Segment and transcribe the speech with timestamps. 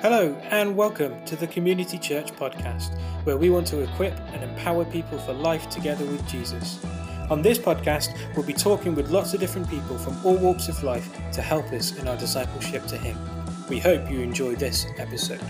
[0.00, 4.84] Hello, and welcome to the Community Church podcast, where we want to equip and empower
[4.84, 6.78] people for life together with Jesus.
[7.30, 10.80] On this podcast, we'll be talking with lots of different people from all walks of
[10.84, 13.18] life to help us in our discipleship to Him.
[13.68, 15.42] We hope you enjoy this episode.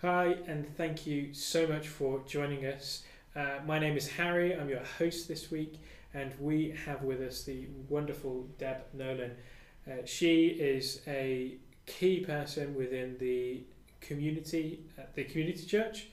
[0.00, 3.02] Hi, and thank you so much for joining us.
[3.34, 5.74] Uh, my name is Harry, I'm your host this week,
[6.14, 9.32] and we have with us the wonderful Deb Nolan.
[9.88, 13.62] Uh, she is a key person within the
[14.00, 16.08] community, uh, the community church.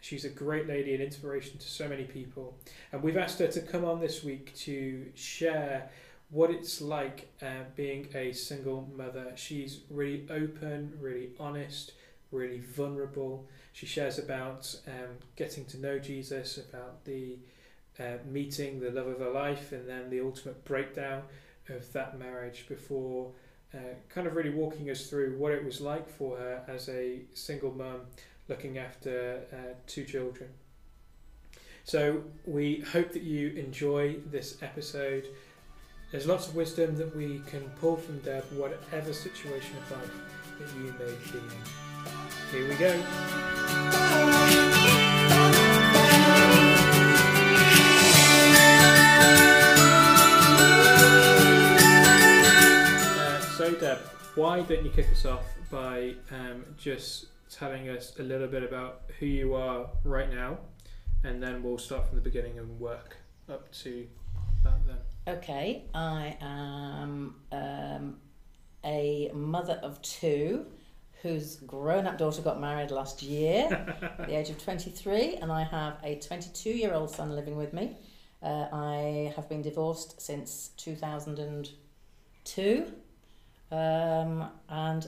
[0.00, 2.56] She's a great lady and inspiration to so many people.
[2.92, 5.90] And we've asked her to come on this week to share
[6.30, 9.32] what it's like uh, being a single mother.
[9.34, 11.92] She's really open, really honest,
[12.30, 13.46] really vulnerable.
[13.72, 17.38] She shares about um, getting to know Jesus, about the
[17.98, 21.22] uh, meeting the love of her life, and then the ultimate breakdown
[21.70, 23.30] of that marriage before
[23.74, 27.20] uh, kind of really walking us through what it was like for her as a
[27.34, 28.00] single mum
[28.48, 30.48] looking after uh, two children.
[31.84, 35.26] So we hope that you enjoy this episode.
[36.10, 40.10] There's lots of wisdom that we can pull from Deb, whatever situation of life
[40.58, 41.50] that you may be in.
[42.50, 44.37] Here we go.
[54.38, 59.00] Why don't you kick us off by um, just telling us a little bit about
[59.18, 60.58] who you are right now,
[61.24, 63.16] and then we'll start from the beginning and work
[63.52, 64.06] up to
[64.62, 64.98] that then.
[65.26, 68.18] Okay, I am um,
[68.84, 70.66] a mother of two
[71.20, 73.66] whose grown up daughter got married last year
[74.20, 77.72] at the age of 23, and I have a 22 year old son living with
[77.72, 77.96] me.
[78.40, 82.92] Uh, I have been divorced since 2002
[83.70, 85.06] um, and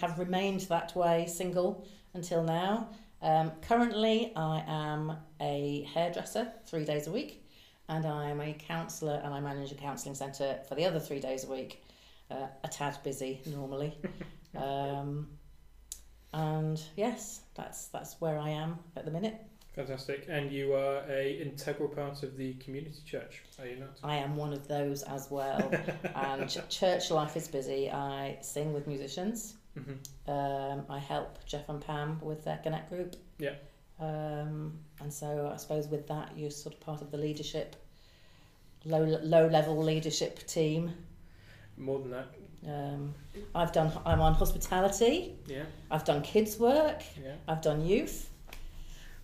[0.00, 2.88] have remained that way single until now.
[3.22, 7.46] Um, currently, I am a hairdresser three days a week,
[7.88, 11.20] and I am a counsellor and I manage a counselling centre for the other three
[11.20, 11.82] days a week.
[12.30, 13.96] Uh, a tad busy normally.
[14.56, 15.28] um,
[16.32, 19.36] and yes, that's that's where I am at the minute.
[19.76, 20.26] Fantastic.
[20.28, 23.98] And you are a integral part of the community church, are you not?
[24.04, 25.68] I am one of those as well.
[26.14, 27.90] and ch- church life is busy.
[27.90, 29.54] I sing with musicians.
[29.74, 33.16] hmm Um, I help Jeff and Pam with their Connect group.
[33.38, 33.54] Yeah.
[33.98, 37.74] Um, and so I suppose with that you're sort of part of the leadership,
[38.84, 40.92] low low level leadership team.
[41.76, 42.26] More than that,
[42.66, 43.14] Um,
[43.54, 43.90] I've done.
[44.06, 45.34] I'm on hospitality.
[45.46, 47.02] yeah, I've done kids work.
[47.20, 47.34] yeah.
[47.48, 48.30] I've done youth.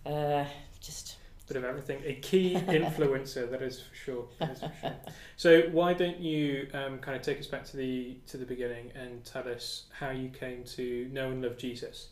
[0.05, 0.45] Uh,
[0.79, 1.17] just
[1.51, 2.01] Bit of everything.
[2.05, 4.25] A key influencer, that is for sure.
[4.39, 4.95] That is for sure.
[5.35, 8.93] So why don't you um, kind of take us back to the to the beginning
[8.95, 12.07] and tell us how you came to know and love Jesus?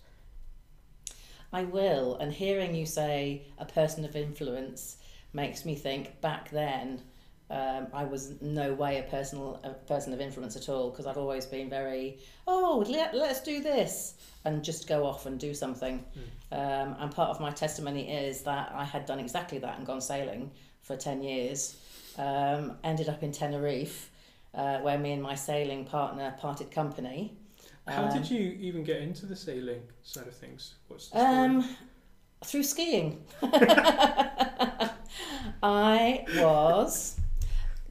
[1.54, 2.18] I will.
[2.18, 4.98] And hearing you say a person of influence
[5.32, 7.04] makes me think back then
[7.52, 11.18] um, I was no way a personal a person of influence at all because I've
[11.18, 14.16] always been very oh let, let's do this
[14.46, 16.04] and just go off and do something.
[16.52, 20.02] Um, and part of my testimony is that I had done exactly that and gone
[20.02, 20.52] sailing
[20.82, 21.78] for ten years.
[22.18, 24.10] Um, ended up in Tenerife,
[24.54, 27.38] uh, where me and my sailing partner parted company.
[27.88, 30.76] How Um, did you even get into the sailing side of things?
[30.88, 31.20] What's the?
[31.26, 31.76] Um,
[32.44, 33.24] through skiing.
[35.64, 37.19] I was,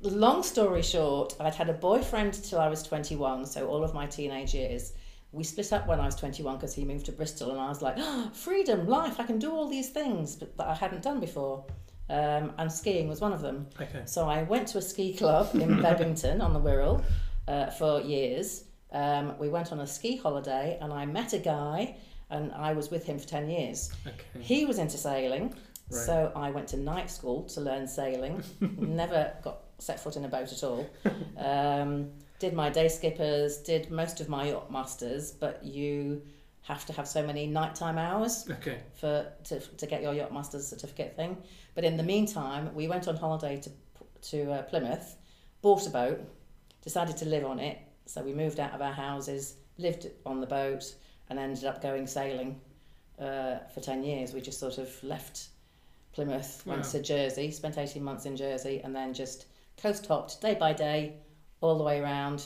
[0.03, 4.07] long story short, I'd had a boyfriend till I was 21, so all of my
[4.07, 4.93] teenage years.
[5.33, 7.83] We split up when I was 21 because he moved to Bristol, and I was
[7.83, 11.21] like, oh, freedom, life, I can do all these things but that I hadn't done
[11.21, 11.67] before.
[12.11, 13.67] Um, and skiing was one of them.
[13.81, 14.03] okay.
[14.07, 17.05] So I went to a ski club in Bebington on the Wirral
[17.47, 18.65] uh, for years.
[18.91, 21.97] Um, we went on a ski holiday, and I met a guy,
[22.31, 23.93] and I was with him for 10 years.
[24.07, 24.41] Okay.
[24.43, 25.55] He was into sailing,
[25.91, 26.05] Right.
[26.05, 28.43] so I went to night school to learn sailing.
[28.61, 30.89] Never got set foot in a boat at all.
[31.39, 36.23] Um, did my day skippers, did most of my yacht masters, but you
[36.62, 38.79] have to have so many nighttime hours Okay.
[38.94, 41.37] for to, to get your yacht master's certificate thing.
[41.75, 43.70] But in the meantime, we went on holiday to
[44.31, 45.17] to uh, Plymouth,
[45.62, 46.20] bought a boat,
[46.82, 47.79] decided to live on it.
[48.06, 50.93] So we moved out of our houses, lived on the boat,
[51.31, 52.61] and ended up going sailing
[53.20, 54.32] uh, for ten years.
[54.32, 55.49] We just sort of left
[56.12, 59.47] Plymouth, went to Jersey, spent eighteen months in Jersey, and then just
[59.81, 61.15] coast hopped day by day,
[61.61, 62.45] all the way around.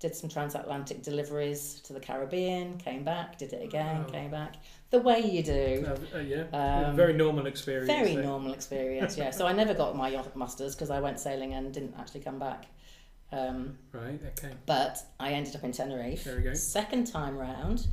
[0.00, 4.08] Did some transatlantic deliveries to the Caribbean, came back, did it again, Wow.
[4.10, 4.56] came back.
[4.90, 5.86] The way you do.
[6.14, 6.42] Uh, uh, yeah.
[6.88, 7.86] Um, very normal experience.
[7.86, 8.24] Very there.
[8.24, 9.30] normal experience, yeah.
[9.38, 12.38] So I never got my yacht masters because I went sailing and didn't actually come
[12.38, 12.66] back.
[13.32, 14.20] Um, Right.
[14.38, 14.52] Okay.
[14.66, 16.24] but I ended up in Tenerife.
[16.24, 16.54] There we go.
[16.54, 17.86] Second time round,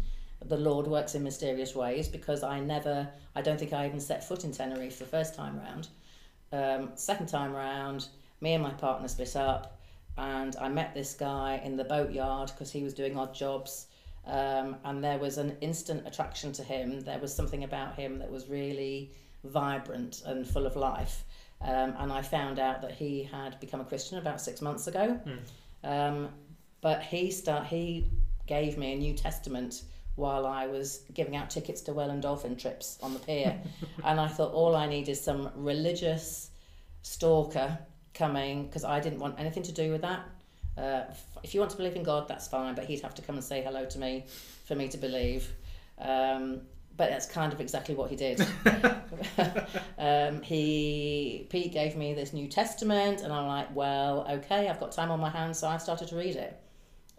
[0.43, 4.27] the Lord works in mysterious ways because I never, I don't think I even set
[4.27, 5.87] foot in Tenerife the first time round.
[6.51, 8.07] Um, second time round,
[8.41, 9.79] me and my partner split up,
[10.17, 13.87] and I met this guy in the boatyard because he was doing odd jobs.
[14.25, 17.01] Um, and there was an instant attraction to him.
[17.01, 19.11] There was something about him that was really
[19.43, 21.23] vibrant and full of life.
[21.61, 25.19] Um, and I found out that he had become a Christian about six months ago.
[25.83, 26.29] Um,
[26.81, 28.09] but he start he
[28.47, 29.83] gave me a New Testament
[30.15, 33.59] while I was giving out tickets to Welland Dolphin trips on the pier,
[34.03, 36.49] and I thought all I need is some religious
[37.03, 37.77] stalker
[38.13, 40.21] coming because I didn't want anything to do with that.
[40.77, 41.03] Uh,
[41.43, 43.43] if you want to believe in God, that's fine, but he'd have to come and
[43.43, 44.25] say hello to me
[44.65, 45.51] for me to believe.
[45.99, 46.61] Um,
[46.97, 48.41] but that's kind of exactly what he did.
[49.97, 54.91] um, he Pete gave me this New Testament, and I'm like, well, okay, I've got
[54.91, 56.59] time on my hands, so I started to read it.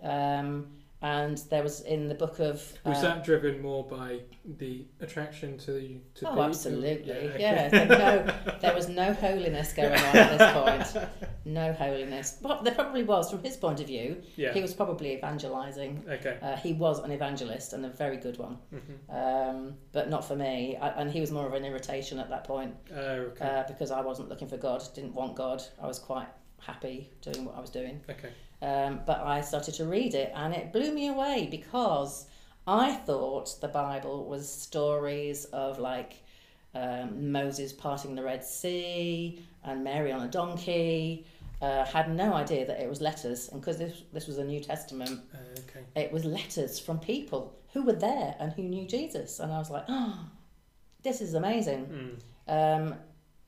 [0.02, 0.68] Um,
[1.02, 4.20] and there was in the book of Was uh, that driven more by
[4.58, 7.12] the attraction to the to Oh, absolutely.
[7.12, 7.40] okay.
[7.40, 7.68] Yeah.
[7.68, 10.52] there, no, there was no holiness going on at this
[10.94, 11.06] point.
[11.44, 12.38] No holiness.
[12.40, 14.22] But there probably was, from his point of view.
[14.36, 14.52] Yeah.
[14.52, 16.04] He was probably evangelizing.
[16.08, 16.38] Okay.
[16.40, 20.36] Uh, he was an evangelist and a very good one, hmm um, but not for
[20.36, 20.76] me.
[20.76, 22.96] I, and he was more of an irritation at that point Oh,
[23.32, 23.44] okay.
[23.44, 25.60] uh, because I wasn't looking for God, didn't want God.
[25.82, 26.28] I was quite
[26.60, 28.00] happy doing what I was doing.
[28.08, 28.30] okay.
[28.62, 32.26] Um, but I started to read it and it blew me away because
[32.66, 36.22] I thought the Bible was stories of like
[36.74, 41.26] um, Moses parting the Red Sea and Mary on a donkey.
[41.60, 44.58] Uh, had no idea that it was letters, and because this this was a New
[44.58, 45.84] Testament, Uh, okay.
[46.04, 49.70] it was letters from people who were there and who knew Jesus, and I was
[49.70, 50.18] like, oh,
[51.04, 52.18] this is amazing.
[52.48, 52.82] Mm.
[52.88, 52.94] Um,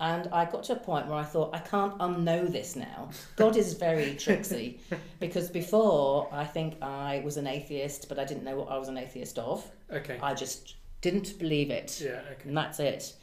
[0.04, 3.08] and I got to a point where I thought, I can't unknow this now.
[3.36, 4.78] God is very tricksy
[5.18, 8.88] because before I think I was an atheist, but I didn't know what I was
[8.88, 9.66] an atheist of.
[9.90, 10.18] Okay.
[10.22, 12.02] I just didn't believe it.
[12.04, 12.20] Yeah.
[12.32, 12.48] Okay.
[12.48, 13.14] And that's it.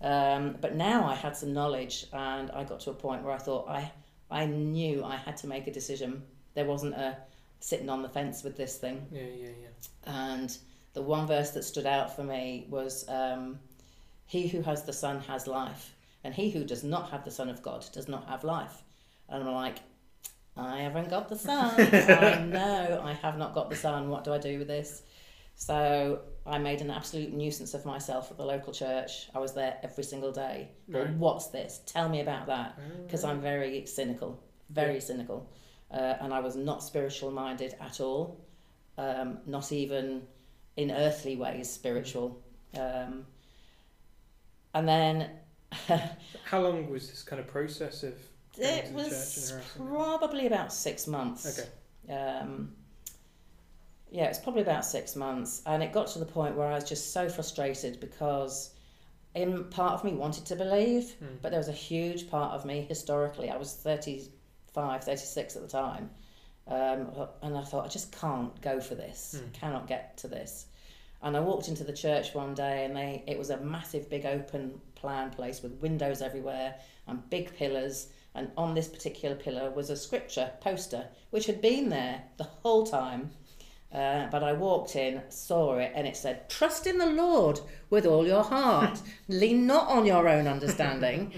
[0.00, 3.38] Um, but now I had some knowledge and I got to a point where I
[3.38, 3.92] thought I,
[4.30, 6.22] I knew I had to make a decision.
[6.54, 7.18] There wasn't a
[7.58, 9.06] sitting on the fence with this thing.
[9.12, 9.20] Yeah.
[9.20, 9.48] Yeah.
[9.62, 10.30] Yeah.
[10.30, 10.56] And
[10.94, 13.58] the one verse that stood out for me was um,
[14.24, 17.48] He who has the Son has life, and he who does not have the Son
[17.48, 18.82] of God does not have life.
[19.28, 19.78] And I'm like,
[20.56, 21.74] I haven't got the Son.
[21.78, 24.08] I know I have not got the Son.
[24.10, 25.02] What do I do with this?
[25.54, 29.28] So I made an absolute nuisance of myself at the local church.
[29.34, 30.70] I was there every single day.
[30.88, 31.10] Right.
[31.10, 31.80] What's this?
[31.86, 33.24] Tell me about that Oh, because.
[33.24, 35.00] I'm very cynical, very Yeah.
[35.00, 35.50] cynical,
[35.90, 38.40] uh, and I was not spiritual minded at all,
[38.96, 40.22] um, not even
[40.76, 42.40] in earthly ways spiritual.
[42.76, 43.26] Um,
[44.72, 45.30] and then
[46.44, 48.14] How long was this kind of process of?
[48.58, 50.18] going it to the church was and harassing them?
[50.18, 51.60] probably about six months.
[52.08, 52.12] Okay.
[52.12, 52.72] Um,
[54.10, 56.84] yeah, it's probably about six months, and it got to the point where I was
[56.88, 58.74] just so frustrated because,
[59.36, 61.38] in part of me wanted to believe, Mm.
[61.40, 63.50] but there was a huge part of me historically.
[63.50, 66.10] I was 35, 36 at the time,
[66.66, 69.36] um, and I thought I just can't go for this.
[69.38, 69.52] Mm.
[69.52, 70.66] Cannot get to this.
[71.22, 74.24] And I walked into the church one day, and they it was a massive, big
[74.26, 76.76] open plan place with windows everywhere
[77.06, 78.08] and big pillars.
[78.34, 82.86] And on this particular pillar was a scripture poster, which had been there the whole
[82.86, 83.30] time.
[83.92, 87.58] Uh, but I walked in, saw it, and it said, Trust in the Lord
[87.90, 89.00] with all your heart.
[89.28, 91.32] Lean not on your own understanding.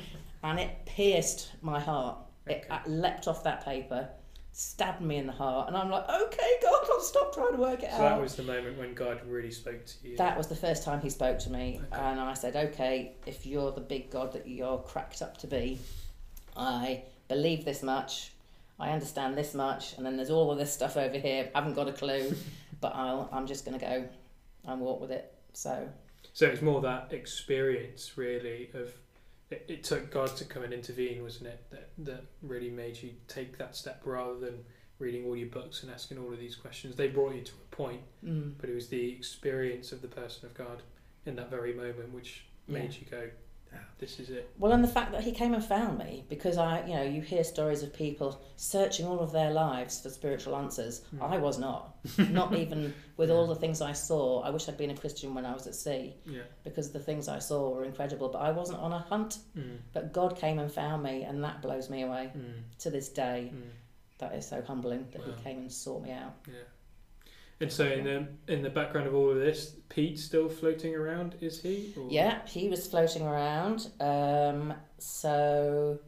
[0.45, 2.19] and it pierced my heart.
[2.47, 2.67] It Okay.
[2.71, 4.11] uh, leapt off that paper,
[4.53, 5.69] stabbed me in the heart.
[5.69, 8.01] And I'm like, Okay, God, I'll stop trying to work it So out.
[8.17, 10.17] that was the moment when God really spoke to you.
[10.17, 12.03] That was the first time he spoke to me, Okay.
[12.03, 15.79] and I said, "Okay, if you're the big god that you're cracked up to be,
[16.57, 18.33] I believe this much,
[18.79, 21.51] I understand this much, and then there's all of this stuff over here.
[21.55, 22.35] I haven't got a clue,
[22.81, 24.09] but I'll, I'm just going to go
[24.67, 25.89] and walk with it." So
[26.35, 28.93] So it's more that experience, really, of
[29.53, 31.65] it, it took God to come and intervene, wasn't it?
[31.71, 34.65] That that really made you take that step rather than
[34.99, 36.95] reading all your books and asking all of these questions.
[36.97, 40.47] They brought you to a point, mm, but it was the experience of the person
[40.47, 40.83] of God
[41.27, 42.99] in that very moment which made Yeah.
[43.01, 43.31] you go,
[43.99, 46.85] "This is it." well, and the fact that he came and found me, because I,
[46.87, 51.03] you know, you hear stories of people searching all of their lives for spiritual answers.
[51.15, 51.23] Mm.
[51.33, 51.97] I was not,
[52.31, 54.41] not even with all the things I saw.
[54.43, 56.15] I wish I'd been a Christian when I was at sea.
[56.27, 56.43] Yeah.
[56.65, 59.39] because the things I saw were incredible, but I wasn't on a hunt.
[59.57, 59.79] Mm.
[59.93, 62.63] But God came and found me, and that blows me away Mm.
[62.81, 63.53] to this day.
[63.55, 63.63] Mm.
[64.19, 65.35] That is so humbling that Wow.
[65.37, 66.35] He came and sought me out.
[66.47, 66.55] Yeah.
[67.63, 71.37] And so in the in the background of all of this, Pete's still floating around,
[71.41, 71.95] is he?
[71.97, 72.09] Or?
[72.11, 73.89] Yeah, he was floating around.
[74.01, 76.01] Um, so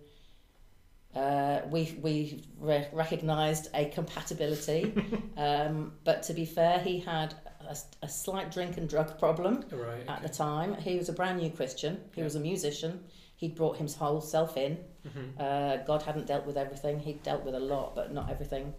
[1.15, 4.93] Uh, we we re- recognised a compatibility,
[5.37, 10.03] um, but to be fair, he had a, a slight drink and drug problem Right.
[10.09, 10.27] at Okay.
[10.27, 10.75] the time.
[10.75, 12.01] He was a brand new Christian.
[12.15, 12.25] He Yeah.
[12.25, 13.05] was a musician.
[13.37, 14.77] He'd brought his whole self in.
[15.07, 15.27] Mhm.
[15.39, 16.99] Uh, God hadn't dealt with everything.
[16.99, 18.75] He'd dealt with a lot, but not everything.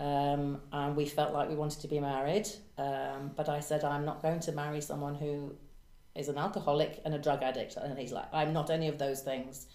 [0.00, 2.48] Um, and we felt like we wanted to be married.
[2.78, 5.54] Um, but I said, I'm not going to marry someone who
[6.16, 7.76] is an alcoholic and a drug addict.
[7.76, 9.66] And he's like, I'm not any of those things.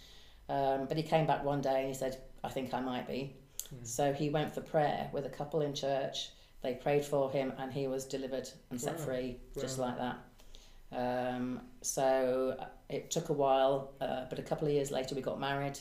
[0.50, 3.36] Um, but he came back one day and he said, I think I might be.
[3.74, 3.86] Mm.
[3.86, 6.30] So he went for prayer with a couple in church.
[6.64, 9.06] They prayed for him and he was delivered and set Wow.
[9.06, 9.86] free just Wow.
[9.86, 10.18] like that.
[10.92, 15.22] Um, so uh, it took a while, uh, but a couple of years later we
[15.22, 15.78] got married.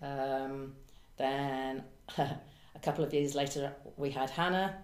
[0.00, 0.74] Um,
[1.16, 1.82] then
[2.80, 4.76] a couple of years later we had Hannah.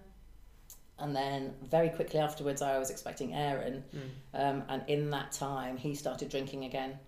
[0.98, 3.84] And then very quickly afterwards I was expecting Aaron.
[3.94, 4.00] Mm.
[4.34, 6.98] Um, and in that time he started drinking again.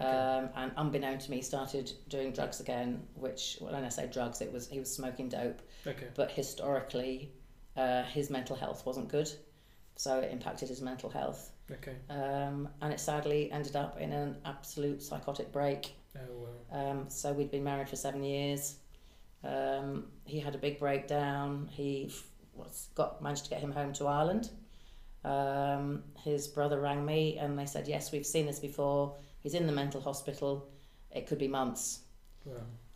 [0.00, 0.08] Okay.
[0.08, 3.02] Um, and unbeknown to me, started doing drugs again.
[3.14, 5.60] Which, when I say drugs, it was he was smoking dope.
[5.86, 6.06] okay.
[6.14, 7.32] But historically,
[7.76, 9.28] uh, his mental health wasn't good,
[9.96, 11.50] so it impacted his mental health.
[11.70, 11.96] Okay.
[12.08, 15.94] Um, and it sadly ended up in an absolute psychotic break.
[16.16, 16.20] Oh
[16.70, 16.90] well.
[16.90, 18.76] Um, so we'd been married for seven years.
[19.44, 21.68] Um, he had a big breakdown.
[21.70, 22.12] He
[22.54, 24.50] was, got managed to get him home to Ireland.
[25.24, 29.16] Um, his brother rang me and they said, "Yes, we've seen this before.
[29.40, 30.68] He's in the mental hospital.
[31.10, 32.00] It could be months."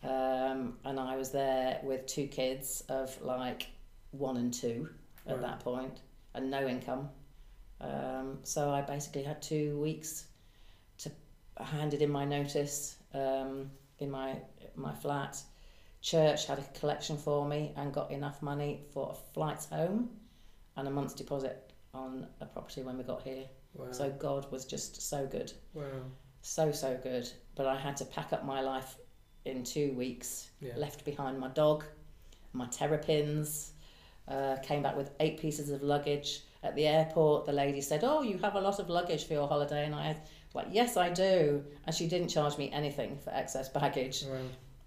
[0.03, 3.67] Um, and I was there with two kids of like
[4.11, 4.89] one and two
[5.27, 5.41] at Wow.
[5.41, 6.01] that point,
[6.33, 7.09] and no income.
[7.79, 10.27] Um, so I basically had two weeks
[10.99, 11.11] to
[11.57, 13.69] I handed in my notice um,
[13.99, 14.37] in my
[14.75, 15.41] my flat.
[16.03, 20.09] Church had a collection for me and got enough money for a flight home
[20.77, 23.45] and a month's deposit on a property when we got here.
[23.73, 23.91] Wow.
[23.91, 25.83] So God was just so good wow.
[26.41, 28.97] so so good but i had to pack up my life
[29.45, 30.73] in two weeks Yeah.
[30.77, 31.83] left behind my dog
[32.51, 33.71] my terrapins
[34.27, 38.21] uh, came back with eight pieces of luggage at the airport the lady said oh
[38.21, 41.09] you have a lot of luggage for your holiday and i was like yes i
[41.09, 44.37] do and she didn't charge me anything for excess baggage Wow.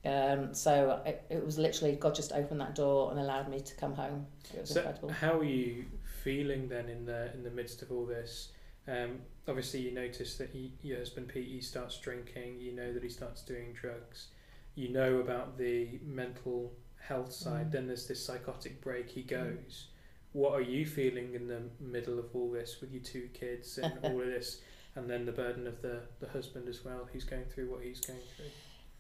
[0.07, 3.75] Um, so it, it was literally god just opened that door and allowed me to
[3.77, 5.85] come home it was So incredible how are you
[6.27, 8.49] feeling then in the in the midst of all this?
[8.89, 12.61] Um, obviously, you notice that he, your husband Pete he starts drinking.
[12.61, 14.27] You know that he starts doing drugs.
[14.75, 17.69] You know about the mental health side.
[17.69, 17.73] Mm.
[17.73, 19.09] Then there's this psychotic break.
[19.09, 19.87] He goes.
[20.33, 23.93] What are you feeling in the middle of all this with your two kids and
[24.03, 24.61] all of this,
[24.97, 28.01] and then the burden of the the husband as well, who's going through what he's
[28.01, 28.47] going through?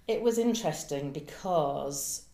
[0.06, 2.26] It was interesting because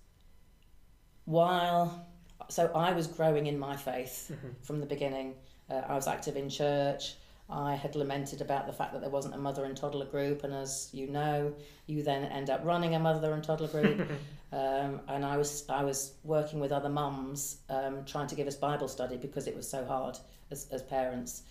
[1.25, 2.07] while
[2.49, 4.55] so I was growing in my faith Mhm.
[4.65, 5.37] from the beginning.
[5.71, 7.17] Uh, I was active in church.
[7.49, 10.53] I had lamented about the fact that there wasn't a mother and toddler group, and
[10.55, 11.55] as you know,
[11.87, 14.01] you then end up running a mother and toddler group.
[14.53, 18.57] um, and I was I was working with other mums, um, trying to give us
[18.57, 20.19] Bible study because it was so hard
[20.51, 21.43] as as parents.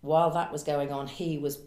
[0.00, 1.58] While that was going on, he was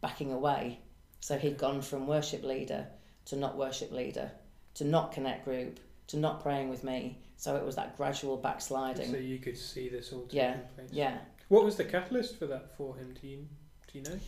[0.00, 0.80] backing away.
[1.20, 2.86] So he'd gone from worship leader
[3.26, 4.30] to not worship leader,
[4.74, 7.18] to not connect group, to not praying with me.
[7.36, 9.10] So it was that gradual backsliding.
[9.10, 10.88] So you could see this all taking Yeah, place.
[10.92, 11.18] yeah.
[11.48, 13.14] What was the catalyst for that for him?
[13.20, 13.46] Do you
[13.92, 14.18] do you know?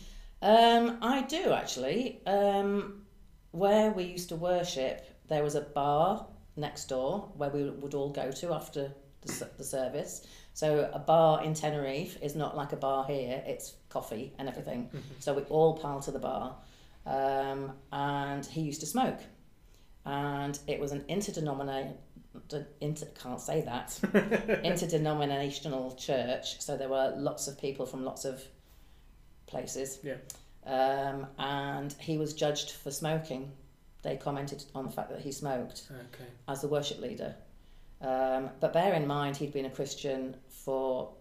[0.41, 2.21] Um, I do actually.
[2.27, 3.03] Um,
[3.51, 8.09] where we used to worship, there was a bar next door where we would all
[8.09, 10.27] go to after the, the service.
[10.53, 14.89] So a bar in Tenerife is not like a bar here; it's coffee and everything.
[14.93, 15.01] Mhm.
[15.19, 16.55] So we all pile to the bar,
[17.07, 19.19] um, and he used to smoke,
[20.05, 21.97] and it was an interdenominational.
[22.81, 23.99] Inter, can't say that
[24.63, 26.61] interdenominational church.
[26.61, 28.43] So there were lots of people from lots of
[29.47, 29.99] places.
[30.03, 30.17] Yeah.
[30.65, 33.51] Um, and he was judged for smoking.
[34.03, 36.29] They commented on the fact that he smoked Okay.
[36.47, 37.33] as the worship leader.
[38.01, 41.13] Um, but bear in mind, he'd been a Christian for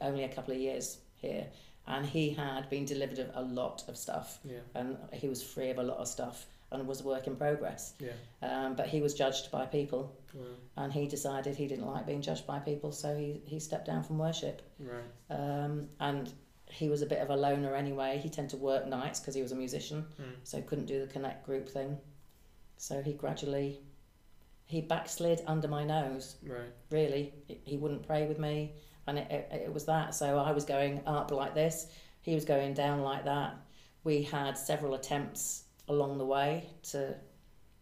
[0.00, 1.46] only a couple of years here,
[1.86, 4.60] and he had been delivered of a lot of stuff, Yeah.
[4.74, 7.94] and he was free of a lot of stuff and was a work in progress.
[8.00, 8.12] Yeah.
[8.42, 10.16] Um, but he was judged by people,
[10.76, 14.02] and he decided he didn't like being judged by people, so he, he stepped down
[14.02, 14.62] from worship.
[14.80, 15.04] right.
[15.30, 16.32] Um, and
[16.66, 18.18] he was a bit of a loner anyway.
[18.20, 20.34] He tended to work nights because he was a musician, Mm.
[20.42, 21.98] so couldn't do the connect group thing.
[22.78, 23.80] So he gradually
[24.66, 26.36] he backslid under my nose.
[26.42, 26.72] Right.
[26.90, 28.72] Really, he wouldn't pray with me,
[29.06, 30.14] and it, it, it was that.
[30.14, 31.86] So I was going up like this,
[32.20, 33.56] he was going down like that.
[34.02, 37.14] We had several attempts along the way to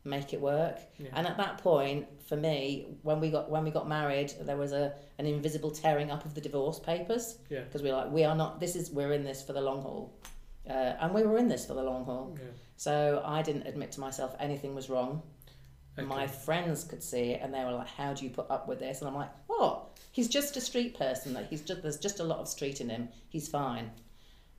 [0.05, 0.79] make it work.
[0.99, 1.09] Yeah.
[1.13, 4.73] And at that point, for me, when we got when we got married, there was
[4.73, 7.61] a an invisible tearing up of the divorce papers yeah.
[7.61, 8.61] because we're like, we are not.
[8.61, 10.13] This is we're in this for the long haul,
[10.69, 12.37] uh, and we were in this for the long haul.
[12.39, 12.49] Yeah.
[12.77, 15.23] So I didn't admit to myself anything was wrong.
[15.99, 16.07] Okay.
[16.07, 18.79] My friends could see it and they were like, How do you put up with
[18.79, 19.01] this?
[19.01, 19.92] And I'm like, What?
[20.13, 21.35] He's just a street person.
[21.35, 23.09] Like he's just there's just a lot of street in him.
[23.29, 23.91] He's fine.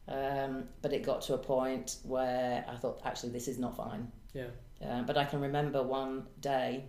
[0.07, 4.11] Um, but it got to a point where I thought, actually, this is not fine.
[4.33, 4.47] Yeah.
[4.85, 6.85] Um, but I can remember one day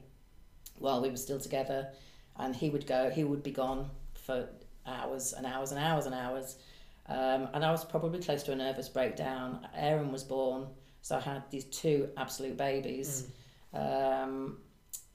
[0.79, 1.89] while we were still together,
[2.37, 4.49] and he would go, he would be gone for
[4.87, 6.57] hours and hours and hours and hours.
[7.07, 9.67] Um, and I was probably close to a nervous breakdown.
[9.77, 10.67] Aaron was born,
[11.03, 13.29] so I had these two absolute babies.
[13.73, 14.59] Um,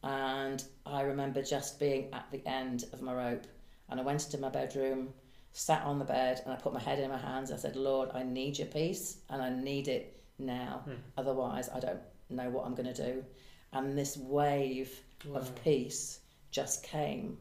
[0.03, 3.45] and I remember just being at the end of my rope.
[3.89, 5.09] And I went into my bedroom,
[5.51, 7.51] sat on the bed, and I put my head in my hands.
[7.51, 10.81] I said, Lord, I need your peace, and I need it now.
[10.85, 10.93] Hmm.
[11.17, 13.25] Otherwise, I don't know what I'm going to do.
[13.73, 14.91] And this wave
[15.25, 15.39] Wow.
[15.39, 17.37] of peace just came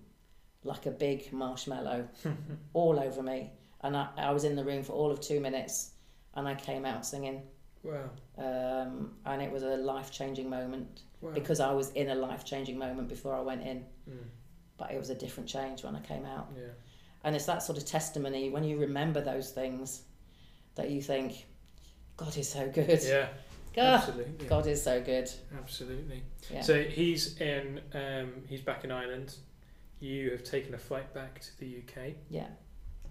[0.65, 2.09] like a big marshmallow
[2.73, 3.53] all over me.
[3.83, 5.93] And I, I was in the room for all of two minutes,
[6.35, 7.43] and I came out singing.
[7.89, 8.83] Wow.
[8.83, 11.33] Um, and it was a life changing moment Wow.
[11.33, 13.85] because I was in a life changing moment before I went in.
[14.09, 14.19] Mm.
[14.77, 16.49] But it was a different change when I came out.
[16.57, 16.69] Yeah.
[17.25, 20.03] And it's that sort of testimony when you remember those things
[20.77, 21.47] that you think,
[22.17, 23.01] God is so good.
[23.03, 23.29] Yeah.
[23.75, 24.47] God, Absolutely.
[24.47, 25.29] God is so good.
[25.57, 26.23] Absolutely.
[26.53, 26.61] Yeah.
[26.63, 27.81] So he's in.
[27.93, 29.35] Um, he's back in Ireland.
[30.01, 32.47] You have taken a flight back to the UK, yeah.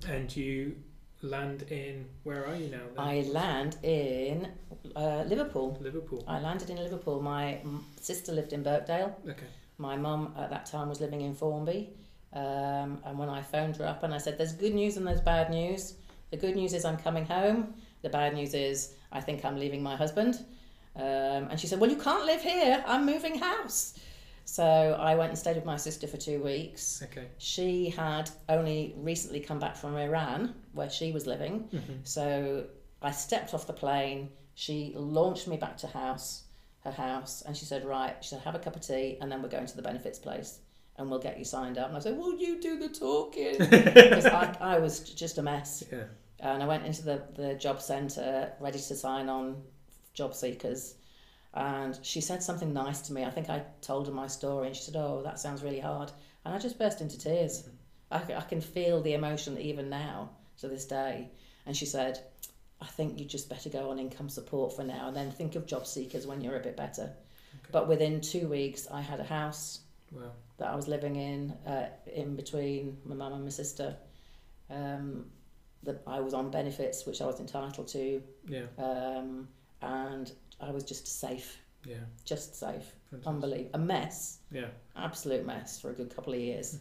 [0.08, 0.78] and you
[1.22, 2.06] land in.
[2.24, 2.82] Where are you now?
[2.96, 3.06] Then?
[3.06, 4.48] I land in
[4.96, 5.78] uh, Liverpool.
[5.82, 6.24] Liverpool.
[6.28, 7.22] I landed in Liverpool.
[7.22, 9.16] My m- sister lived in Birkdale.
[9.28, 9.48] Okay.
[9.78, 11.90] My mum at that time was living in Formby.
[12.34, 15.22] Um, and when I phoned her up and I said, There's good news and there's
[15.22, 15.96] bad news.
[16.32, 17.74] The good news is I'm coming home.
[18.02, 20.40] The bad news is I think I'm leaving my husband.
[20.96, 21.04] Um,
[21.50, 22.84] and she said, Well, you can't live here.
[22.86, 23.98] I'm moving house.
[24.50, 24.64] So
[24.98, 27.04] I went and stayed with my sister for two weeks.
[27.04, 27.28] Okay.
[27.38, 31.68] She had only recently come back from Iran, where she was living.
[31.74, 31.94] Mm-hmm.
[32.06, 32.66] So
[33.02, 34.30] I stepped off the plane.
[34.56, 36.44] She launched me back to house,
[36.86, 39.42] her house, and she said, "Right," she said, "Have a cup of tea, and then
[39.42, 40.60] we're going to the benefits place,
[40.96, 44.26] and we'll get you signed up." And I said, "Will you do the talking?" Because
[44.28, 46.06] I, I was just a mess, Yeah.
[46.40, 49.62] and I went into the the job centre ready to sign on
[50.14, 50.96] job seekers.
[51.54, 53.24] And she said something nice to me.
[53.24, 56.12] I think I told her my story, and she said, "Oh, that sounds really hard."
[56.46, 57.68] And I just burst into tears.
[58.12, 60.30] I, I can feel the emotion even now
[60.60, 61.30] to this day.
[61.66, 62.20] And she said,
[62.80, 65.66] I think you just better go on income support for now and then think of
[65.66, 67.12] job seekers when you're a bit better.
[67.72, 69.82] But within two weeks, I had a house
[70.12, 70.32] Wow.
[70.58, 73.98] that I was living in, uh, in between my mum and my sister.
[74.70, 75.26] Um,
[75.84, 78.66] that I was on benefits, which I was entitled to, Yeah.
[78.78, 79.48] um,
[79.82, 81.98] and I was just safe, Yeah.
[82.26, 82.94] just safe.
[83.12, 83.28] Fantastic.
[83.28, 83.70] Unbelievable.
[83.74, 84.70] A mess, Yeah.
[84.96, 86.80] absolute mess for a good couple of years,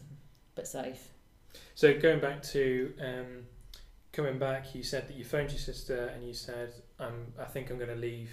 [0.55, 1.09] but safe.
[1.75, 3.45] So going back to um,
[4.11, 7.33] coming back, you said that you phoned your sister and you said, "I'm.
[7.39, 8.31] I think I'm going to leave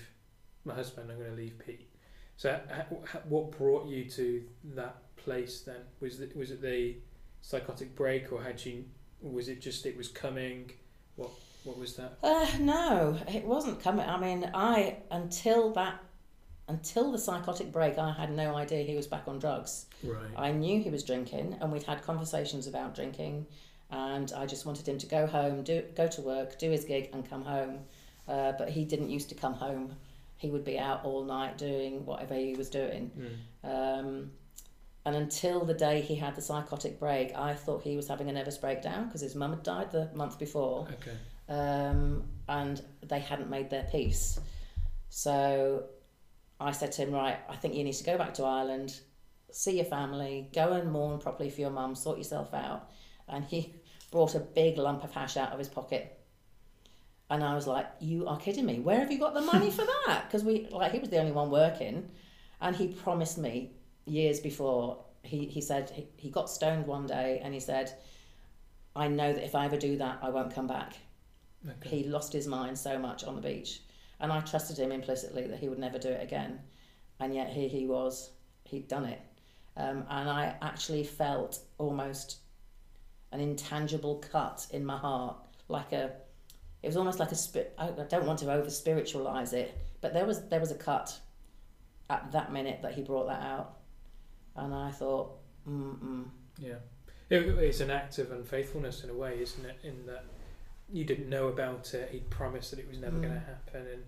[0.65, 1.11] my husband.
[1.11, 1.89] I'm going to leave Pete."
[2.37, 5.81] So ha- ha- what brought you to that place then?
[6.01, 6.97] Was it was it the
[7.43, 8.85] psychotic break, or had you?
[9.21, 10.73] Was it just it was coming?
[11.17, 11.31] What
[11.65, 12.19] what was that?
[12.23, 14.07] Uh, no, it wasn't coming.
[14.07, 16.03] I mean, I until that,
[16.69, 19.87] until the psychotic break, I had no idea he was back on drugs.
[20.03, 20.19] Right.
[20.37, 23.47] I knew he was drinking, and we'd had conversations about drinking,
[23.91, 27.11] and I just wanted him to go home, do go to work, do his gig,
[27.13, 27.81] and come home.
[28.29, 29.97] Uh, but he didn't used to come home.
[30.37, 33.11] He would be out all night doing whatever he was doing.
[33.65, 33.99] Mm.
[33.99, 34.31] Um,
[35.07, 38.33] and until the day he had the psychotic break, I thought he was having a
[38.33, 41.17] nervous breakdown because his mum had died the month before Okay.
[41.49, 44.39] Um, and they hadn't made their peace.
[45.09, 45.85] So
[46.61, 48.99] I said to him, Right, I think you need to go back to Ireland,
[49.51, 52.91] see your family, go and mourn properly for your mum, sort yourself out.
[53.29, 53.75] And he
[54.11, 56.21] brought a big lump of hash out of his pocket.
[57.31, 58.81] And I was like, You are kidding me.
[58.81, 60.25] Where have you got the money for that?
[60.27, 62.11] Because we like he was the only one working.
[62.61, 63.73] And he promised me
[64.07, 67.93] years before, he, he said he, he got stoned one day and he said,
[68.97, 70.95] I know that if I ever do that, I won't come back
[71.69, 71.89] Okay.
[71.89, 73.81] he lost his mind so much on the beach
[74.21, 76.61] and i trusted him implicitly that he would never do it again
[77.21, 78.31] and yet here he was
[78.65, 79.21] he'd done it
[79.77, 82.39] um, and i actually felt almost
[83.33, 85.37] an intangible cut in my heart
[85.69, 86.13] like a
[86.83, 90.27] it was almost like a spi- i don't want to over spiritualize it but there
[90.27, 91.19] was there was a cut
[92.11, 93.79] at that minute that he brought that out
[94.57, 95.31] and i thought
[95.69, 96.25] mm
[96.59, 96.75] Yeah.
[97.31, 99.79] It, it's an act of unfaithfulness in a way, isn't it?
[99.83, 100.27] In that
[100.95, 103.23] you didn't know about it, he'd promised that it was never Mm.
[103.23, 104.03] going to happen, and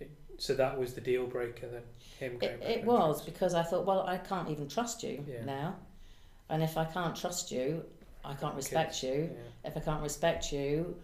[0.00, 1.66] it, so that was the deal breaker.
[1.68, 1.82] Then
[2.18, 2.60] him going.
[2.60, 3.30] It, it was drugs.
[3.30, 5.44] because I thought, well, I can't even trust you Yeah.
[5.44, 5.76] now,
[6.50, 7.84] and if I can't trust you,
[8.24, 9.30] I can't respect you.
[9.32, 9.68] Yeah.
[9.70, 10.96] If I can't respect you,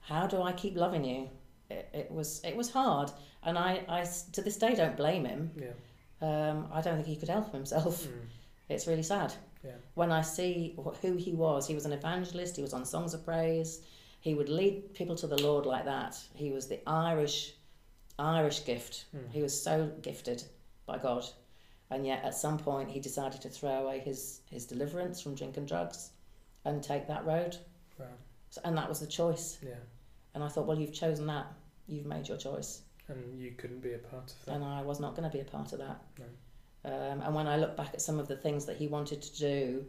[0.00, 1.28] how do I keep loving you?
[1.70, 3.10] It, it was it was hard,
[3.42, 5.50] and I, I to this day don't blame him.
[5.56, 5.74] Yeah.
[6.28, 8.04] um, I don't think he could help himself.
[8.04, 8.10] Mm.
[8.68, 9.32] It's really sad.
[9.64, 9.72] Yeah.
[9.94, 13.24] When I see who he was, he was an evangelist, he was on Songs of
[13.24, 13.80] Praise,
[14.26, 16.18] he would lead people to the Lord like that.
[16.34, 17.52] He was the Irish,
[18.18, 19.04] Irish gift.
[19.14, 19.30] Mm.
[19.30, 20.42] He was so gifted
[20.84, 21.24] by God.
[21.90, 25.58] And yet at some point he decided to throw away his, his deliverance from drink
[25.58, 26.10] and drugs
[26.64, 27.56] and take that road.
[28.00, 28.06] Wow.
[28.50, 29.58] So, and that was the choice.
[29.62, 29.74] Yeah.
[30.34, 31.46] And I thought, well, you've chosen that.
[31.86, 32.80] You've made your choice.
[33.06, 34.54] And you couldn't be a part of that.
[34.56, 36.02] And I was not going to be a part of that.
[36.18, 36.90] No.
[36.90, 39.38] Um, and when I look back at some of the things that he wanted to
[39.38, 39.86] do,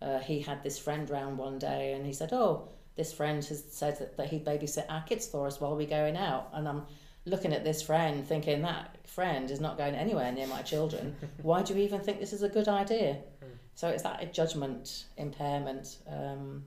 [0.00, 2.68] uh, he had this friend round one day and he said, Oh,
[3.00, 6.18] this friend has said that, that he'd babysit our kids for us while we're going
[6.18, 6.50] out.
[6.52, 6.82] And I'm
[7.24, 11.16] looking at this friend thinking, That friend is not going anywhere near my children.
[11.42, 13.16] Why do you even think this is a good idea?
[13.42, 13.48] Mm.
[13.74, 15.96] So it's that judgment, impairment.
[16.06, 16.64] Um,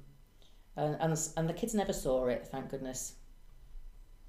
[0.76, 3.13] and, and, and the kids never saw it, thank goodness.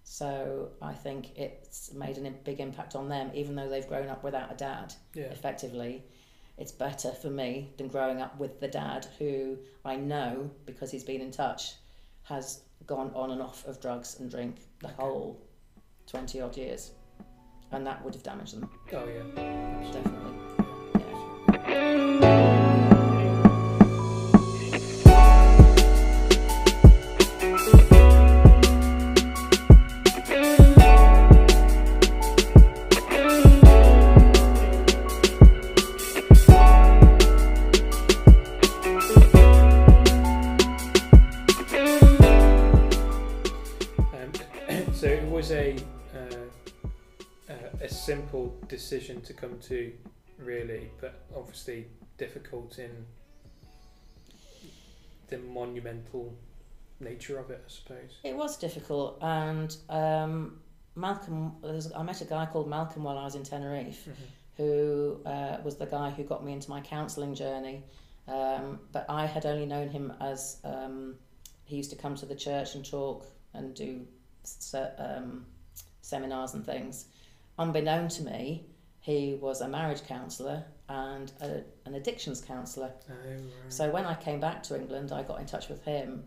[0.02, 4.22] So I think it's made a big impact on them, even though they've grown up
[4.22, 5.32] without a dad Yeah.
[5.38, 6.04] effectively.
[6.58, 11.02] It's better for me than growing up with the dad who I know, because he's
[11.02, 11.76] been in touch,
[12.24, 14.96] has gone on and off of drugs and drink the Okay.
[14.98, 15.40] whole
[16.06, 16.90] 20 odd years.
[17.72, 19.90] And that would have damaged them, Oh yeah.
[19.92, 20.32] definitely.
[21.68, 22.23] Yeah.
[48.84, 49.92] Decision to come to,
[50.38, 51.86] really, but obviously
[52.18, 52.90] difficult in
[55.28, 56.34] the monumental
[57.00, 58.18] nature of it, I suppose.
[58.22, 60.60] It was difficult, and um,
[60.96, 61.52] Malcolm,
[61.96, 64.06] I met a guy called Malcolm while I was in Tenerife.
[64.56, 67.82] who uh, was the guy who got me into my counselling journey.
[68.28, 71.16] Um, but I had only known him as um,
[71.64, 74.06] he used to come to the church and talk and do
[74.44, 75.44] se- um,
[76.02, 77.06] seminars and things.
[77.58, 78.64] Unbeknown to me,
[79.04, 82.90] he was a marriage counsellor and a, an addictions counsellor.
[83.10, 83.42] Oh, right.
[83.68, 86.24] So when I came back to England, I got in touch with him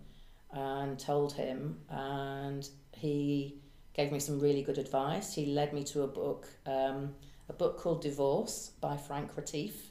[0.52, 3.56] and told him, and he
[3.96, 5.34] gave me some really good advice.
[5.34, 7.16] He led me to a book, um,
[7.50, 9.90] a book called Divorce by Frank Retief,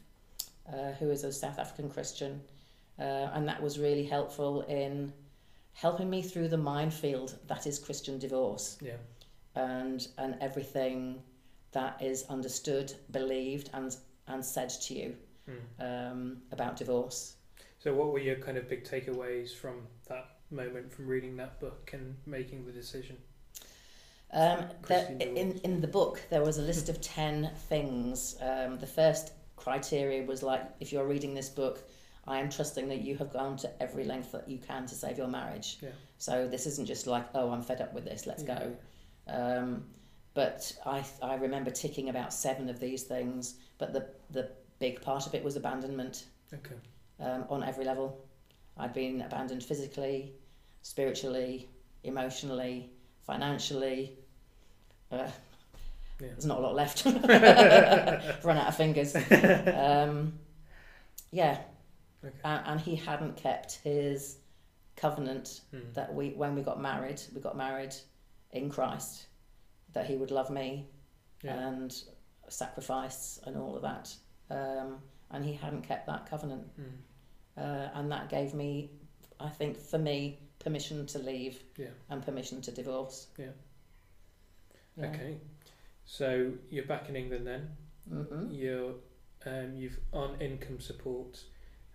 [0.73, 2.41] uh, who is a South African Christian,
[3.01, 5.13] uh, and that was really helpful in
[5.73, 8.93] helping me through the minefield that is Christian divorce yeah.
[9.57, 11.21] and and everything
[11.73, 13.97] that is understood, believed, and
[14.29, 15.17] and said to you
[15.49, 16.11] Mm.
[16.11, 17.37] um, about divorce.
[17.79, 21.91] So, what were your kind of big takeaways from that moment, from reading that book
[21.93, 23.17] and making the decision?
[24.33, 28.37] Um, there, in, in the book, there was a list of 10 things.
[28.41, 31.89] Um, the first criteria was like, if you're reading this book,
[32.27, 35.17] I am trusting that you have gone to every length that you can to save
[35.17, 35.79] your marriage.
[35.81, 35.91] Yeah.
[36.19, 38.59] So this isn't just like, oh, I'm fed up with this, let's Yeah.
[38.59, 38.77] go.
[39.29, 39.85] Um,
[40.37, 45.27] but I, I remember ticking about seven of these things, but the, the big part
[45.27, 46.75] of it was abandonment Okay.
[47.21, 48.23] um, on every level.
[48.77, 50.35] I'd been abandoned physically,
[50.83, 51.69] spiritually,
[52.05, 52.91] emotionally,
[53.27, 54.13] financially.
[55.11, 55.29] Uh,
[56.21, 56.29] Yeah.
[56.29, 57.05] There's not a lot left.
[58.45, 59.15] Run out of fingers.
[59.17, 60.39] Um,
[61.31, 61.59] yeah,
[62.25, 62.35] Okay.
[62.45, 64.37] and, and he hadn't kept his
[64.97, 65.93] covenant Mm.
[65.95, 67.95] that we, when we got married, we got married
[68.53, 69.27] in Christ,
[69.97, 70.87] that he would love me
[71.43, 71.69] Yeah.
[71.69, 71.91] and
[72.49, 74.15] sacrifice and all of that.
[74.51, 76.67] Um, and he hadn't kept that covenant.
[76.79, 76.93] Mm.
[77.57, 78.91] uh, and that gave me,
[79.41, 81.89] I think, for me, permission to leave Yeah.
[82.11, 83.29] and permission to divorce.
[83.39, 83.53] Yeah.
[84.99, 85.07] Yeah.
[85.09, 85.41] Okay.
[86.05, 87.77] So you're back in England then.
[88.09, 88.95] hmm You're
[89.47, 91.43] um, you've on income support.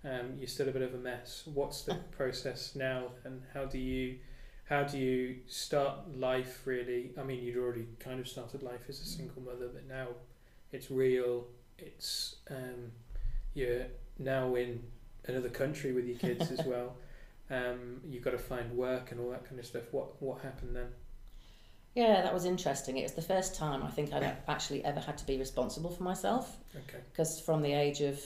[0.03, 1.43] Um, you're still a bit of a mess.
[1.45, 4.17] What's the process now, and how do you
[4.71, 6.61] how do you start life?
[6.65, 10.07] Really, I mean, you'd already kind of started life as a single mother, but now
[10.71, 11.45] it's real.
[11.77, 12.93] It's um,
[13.53, 14.81] you're now in
[15.27, 16.95] another country with your kids as well.
[17.49, 19.83] Um, you've got to find work and all that kind of stuff.
[19.91, 20.87] What what happened then?
[21.93, 22.95] Yeah, that was interesting.
[22.97, 26.03] It was the first time I think I'd actually ever had to be responsible for
[26.03, 27.03] myself Okay.
[27.11, 28.17] because from the age of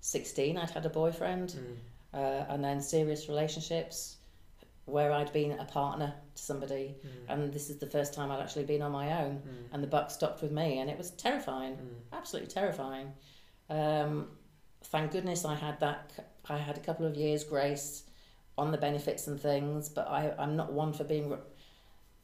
[0.00, 1.76] 16, I'd had a boyfriend Mm.
[2.20, 4.15] uh, and then serious relationships
[4.86, 6.96] where I'd been a partner to somebody.
[7.04, 7.10] Mm.
[7.28, 9.36] And this is the first time I'd actually been on my own.
[9.36, 9.74] Mm.
[9.74, 11.74] And the buck stopped with me, and it was terrifying.
[11.74, 12.16] Mm.
[12.16, 13.12] absolutely terrifying.
[13.68, 14.28] Um,
[14.84, 16.12] thank goodness I had that.
[16.48, 18.04] I had a couple of years grace
[18.56, 21.38] on the benefits and things, but I, I'm not one for being re-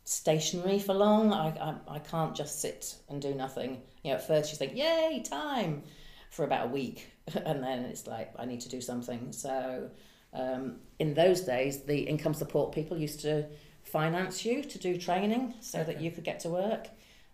[0.04, 1.32] stationary for long.
[1.32, 3.82] I, I, I can't just sit and do nothing.
[4.02, 5.82] You know, at first you think, yay, time,
[6.30, 7.08] for about a week.
[7.46, 9.30] And then it's like, I need to do something.
[9.30, 9.88] So
[10.32, 13.46] um, in those days, the income support people used to
[13.82, 15.92] finance you to do training so okay.
[15.92, 16.88] that you could get to work.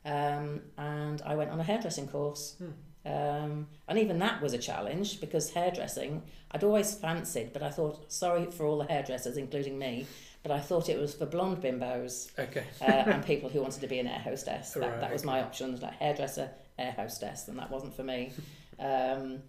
[0.05, 2.57] Um, and I went on a hairdressing course.
[2.59, 2.71] Hmm.
[3.07, 8.13] Um, and even that was a challenge because hairdressing, I'd always fancied, but I thought,
[8.13, 10.07] sorry for all the hairdressers, including me,
[10.43, 12.65] but I thought it was for blonde bimbos okay.
[12.83, 14.73] uh, and people who wanted to be an air hostess.
[14.73, 15.31] That, right, that was okay.
[15.31, 18.33] my options, like hairdresser, air hostess, and that wasn't for me.
[18.79, 19.43] Um,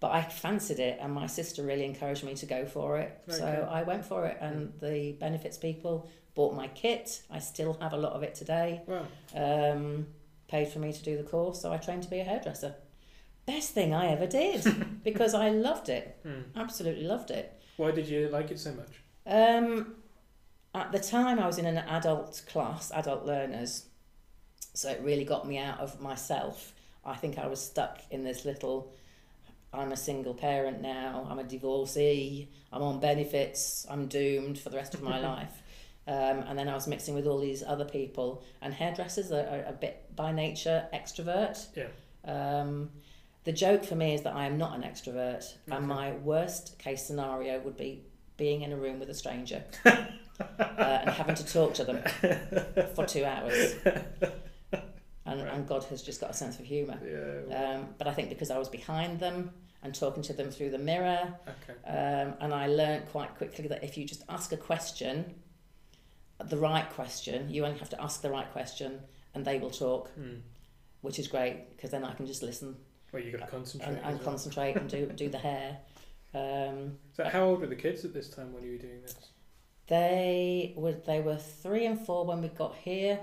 [0.00, 3.18] but I fancied it, and my sister really encouraged me to go for it.
[3.28, 3.38] Okay.
[3.38, 7.22] So I went for it, and the benefits people bought my kit.
[7.30, 8.82] I still have a lot of it today.
[8.86, 9.06] Wow.
[9.34, 10.06] Um,
[10.48, 12.74] paid for me to do the course, so I trained to be a hairdresser.
[13.46, 14.64] Best thing I ever did
[15.04, 16.18] because I loved it.
[16.26, 16.44] Mm.
[16.56, 17.60] Absolutely loved it.
[17.76, 19.02] Why did you like it so much?
[19.26, 19.94] Um,
[20.74, 23.86] at the time I was in an adult class, adult learners,
[24.74, 26.72] so it really got me out of myself.
[27.04, 28.92] I think I was stuck in this little
[29.74, 34.76] I'm a single parent now, I'm a divorcee, I'm on benefits, I'm doomed for the
[34.76, 35.62] rest of my life.
[36.06, 39.64] Um, and then I was mixing with all these other people, and hairdressers are, are
[39.66, 41.66] a bit by nature extrovert.
[41.74, 41.88] Yeah.
[42.30, 42.90] Um,
[43.44, 45.76] the joke for me is that I am not an extrovert, okay.
[45.76, 48.02] and my worst case scenario would be
[48.36, 49.64] being in a room with a stranger.
[49.84, 50.04] uh,
[50.68, 52.02] and having to talk to them
[52.94, 53.74] for two hours.
[55.26, 55.54] And, right.
[55.54, 56.98] and God has just got a sense of humour.
[57.02, 57.76] Yeah.
[57.76, 59.50] Um, but I think because I was behind them
[59.82, 61.78] and talking to them through the mirror, okay.
[61.86, 65.34] um, and I learned quite quickly that if you just ask a question,
[66.42, 69.00] the right question, you only have to ask the right question,
[69.34, 70.40] and they will talk, mm.
[71.00, 72.76] which is great because then I can just listen.
[73.12, 74.24] Well, you got to concentrate and, and well.
[74.24, 75.78] concentrate and do do the hair.
[76.34, 79.14] Um, so, how old were the kids at this time when you were doing this?
[79.86, 83.20] They were they were three and four when we got here.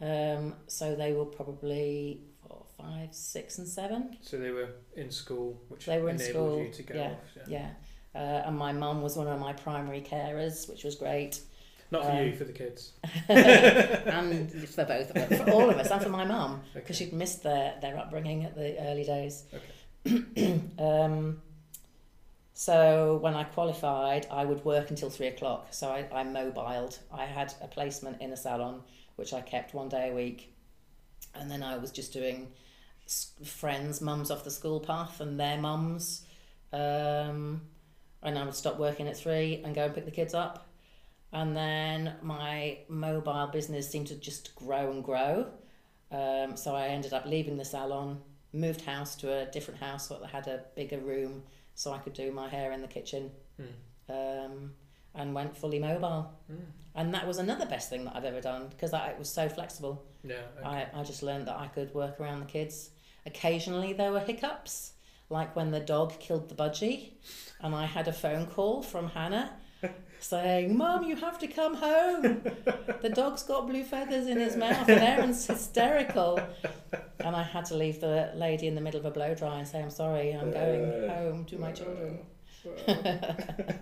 [0.00, 4.16] Um, so they were probably four, five, six, and seven.
[4.20, 6.62] So they were in school, which they were in school.
[6.62, 7.48] you to go yeah, off.
[7.48, 7.68] Yeah,
[8.14, 8.20] yeah.
[8.20, 11.40] Uh, and my mum was one of my primary carers, which was great.
[11.90, 12.92] Not for um, you, for the kids.
[13.28, 17.06] and for both of us, for all of us, and for my mum, because okay.
[17.06, 19.44] she'd missed their, their upbringing at the early days.
[20.06, 20.60] Okay.
[20.78, 21.40] um,
[22.54, 25.68] so when I qualified, I would work until three o'clock.
[25.70, 26.98] So I, I mobiled.
[27.12, 28.82] I had a placement in a salon,
[29.16, 30.54] which I kept one day a week.
[31.34, 32.52] And then I was just doing
[33.44, 36.22] friends, mums off the school path and their mums.
[36.72, 37.62] Um,
[38.22, 40.66] and I would stop working at three and go and pick the kids up.
[41.32, 45.46] And then my mobile business seemed to just grow and grow.
[46.10, 48.20] Um, so I ended up leaving the salon,
[48.52, 51.42] moved house to a different house that had a bigger room
[51.74, 53.30] so I could do my hair in the kitchen.
[53.60, 54.44] Mm.
[54.46, 54.72] Um,
[55.16, 56.32] and went fully mobile.
[56.50, 56.58] Mm.
[56.94, 60.04] And that was another best thing that I've ever done because it was so flexible.
[60.24, 60.36] Yeah.
[60.58, 60.66] Okay.
[60.66, 62.90] I, I just learned that I could work around the kids.
[63.26, 64.92] Occasionally there were hiccups,
[65.28, 67.10] like when the dog killed the budgie,
[67.60, 69.52] and I had a phone call from Hannah
[70.20, 72.42] saying, Mum, you have to come home.
[73.02, 76.40] The dog's got blue feathers in his mouth and Aaron's hysterical.
[77.20, 79.68] And I had to leave the lady in the middle of a blow dry and
[79.68, 82.20] say, I'm sorry, I'm going home to my children.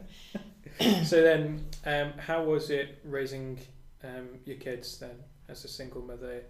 [1.05, 3.61] so then, um, how was it raising
[4.03, 5.17] um, your kids then
[5.49, 6.43] as a single mother?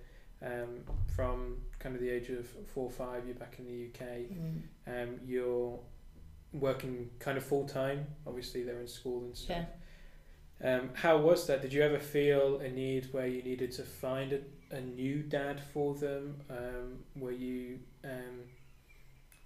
[0.42, 0.84] Um,
[1.16, 4.08] from kind of the age of four or five, you're back in the UK.
[4.08, 4.62] Mm.
[4.86, 5.78] Um, you're
[6.52, 8.06] working kind of full time.
[8.26, 9.56] Obviously, they're in school and stuff.
[9.58, 9.64] Yeah.
[10.62, 11.62] Um, how was that?
[11.62, 14.40] Did you ever feel a need where you needed to find a,
[14.74, 16.40] a new dad for them?
[16.48, 18.44] Um, were you um,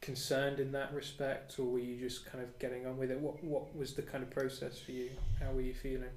[0.08, 3.20] concerned in that respect, or were you just kind of getting on with it?
[3.20, 5.10] What What was the kind of process for you?
[5.38, 6.14] How were you feeling?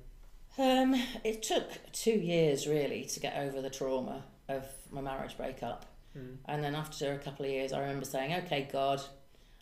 [0.57, 5.87] Um, it took two years really to get over the trauma of my marriage breakup,
[6.17, 6.37] mm.
[6.45, 9.01] and then after a couple of years, I remember saying, "Okay, God,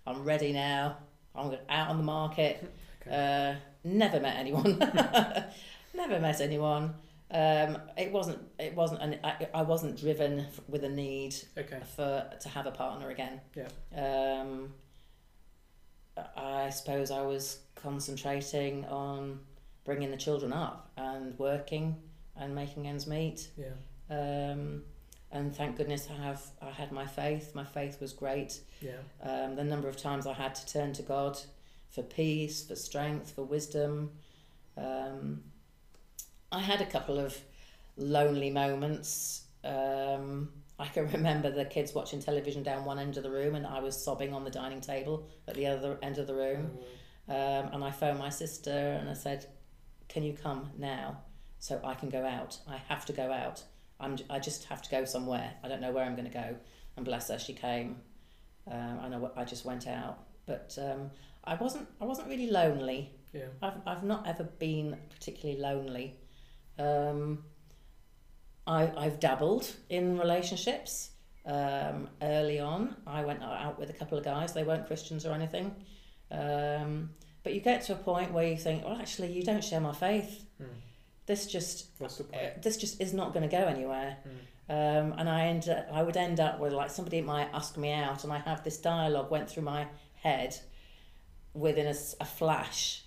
[0.06, 0.98] I'm ready now.
[1.34, 3.16] I'm out on the market." Okay.
[3.16, 4.78] Uh, never met anyone.
[5.94, 6.96] never met anyone.
[7.32, 8.40] Um, it wasn't.
[8.58, 9.02] It wasn't.
[9.02, 11.80] An, I, I wasn't driven with a need okay.
[11.96, 13.40] for to have a partner again.
[13.56, 13.68] Yeah.
[13.96, 14.74] Um,
[16.36, 19.40] I suppose I was concentrating on
[19.86, 21.96] bringing the children up and working
[22.36, 23.50] and making ends meet.
[23.58, 23.74] Yeah.
[24.10, 24.84] Um,
[25.32, 27.54] and thank goodness I have I had my faith.
[27.54, 28.62] My faith was great.
[28.82, 29.02] Yeah.
[29.22, 31.38] Um, the number of times I had to turn to God
[31.90, 34.12] for peace, for strength, for wisdom.
[34.78, 35.44] Um,
[36.52, 37.38] I had a couple of
[37.98, 39.44] lonely moments.
[39.64, 43.68] Um, I can remember the kids watching television down one end of the room, and
[43.68, 46.72] I was sobbing on the dining table at the other end of the room.
[47.30, 49.46] Oh, um, and I phoned my sister and I said,
[50.08, 51.22] "Can you come now?"
[51.60, 52.58] so I can go out.
[52.68, 53.64] I have to go out.
[54.00, 55.54] I'm, I just have to go somewhere.
[55.64, 56.56] I don't know where I'm going to go.
[56.96, 57.98] And bless her, she came.
[58.70, 61.12] Um, I know I just went out, but um,
[61.44, 61.88] I wasn't.
[62.02, 63.12] I wasn't really lonely.
[63.34, 63.48] Yeah.
[63.62, 66.19] I've I've not ever been particularly lonely.
[66.80, 67.44] Um,
[68.66, 71.12] I I've dabbled in relationships.
[71.46, 74.54] Um, early on, I went out with a couple of guys.
[74.54, 75.76] They weren't Christians or anything.
[76.32, 77.10] Um,
[77.44, 79.94] but you get to a point where you think, well, actually, you don't share my
[79.94, 80.46] faith.
[80.62, 80.68] Mm.
[81.26, 82.08] This just uh,
[82.62, 84.18] this just is not going to go anywhere.
[84.28, 84.32] Mm.
[84.72, 87.92] Um, and I end up, I would end up with like somebody might ask me
[87.92, 89.88] out, and I have this dialogue went through my
[90.22, 90.56] head
[91.54, 93.04] within a flash,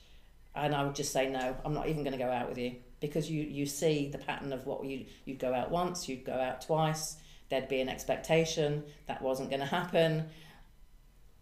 [0.56, 2.76] and I would just say no, I'm not even going to go out with you
[3.02, 6.32] because you you see the pattern of what you you'd go out once, you'd go
[6.32, 7.16] out twice,
[7.50, 10.24] there'd be an expectation that wasn't going to happen.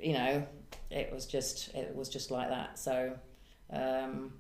[0.01, 0.47] You know,
[0.91, 2.79] it was just it was just like that.
[2.79, 3.13] So
[3.73, 4.33] um,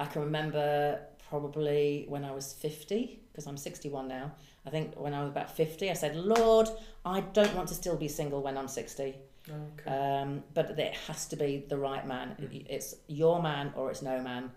[0.00, 4.32] I can remember probably when I was 50 because I'm 61 now.
[4.64, 6.68] I think when I was about 50, I said, Lord,
[7.04, 9.14] I don't want to still be single when I'm 60.
[9.50, 9.90] Okay.
[9.90, 12.36] Um, but it has to be the right man.
[12.40, 12.66] Mm.
[12.68, 14.50] It's your man or it's no man.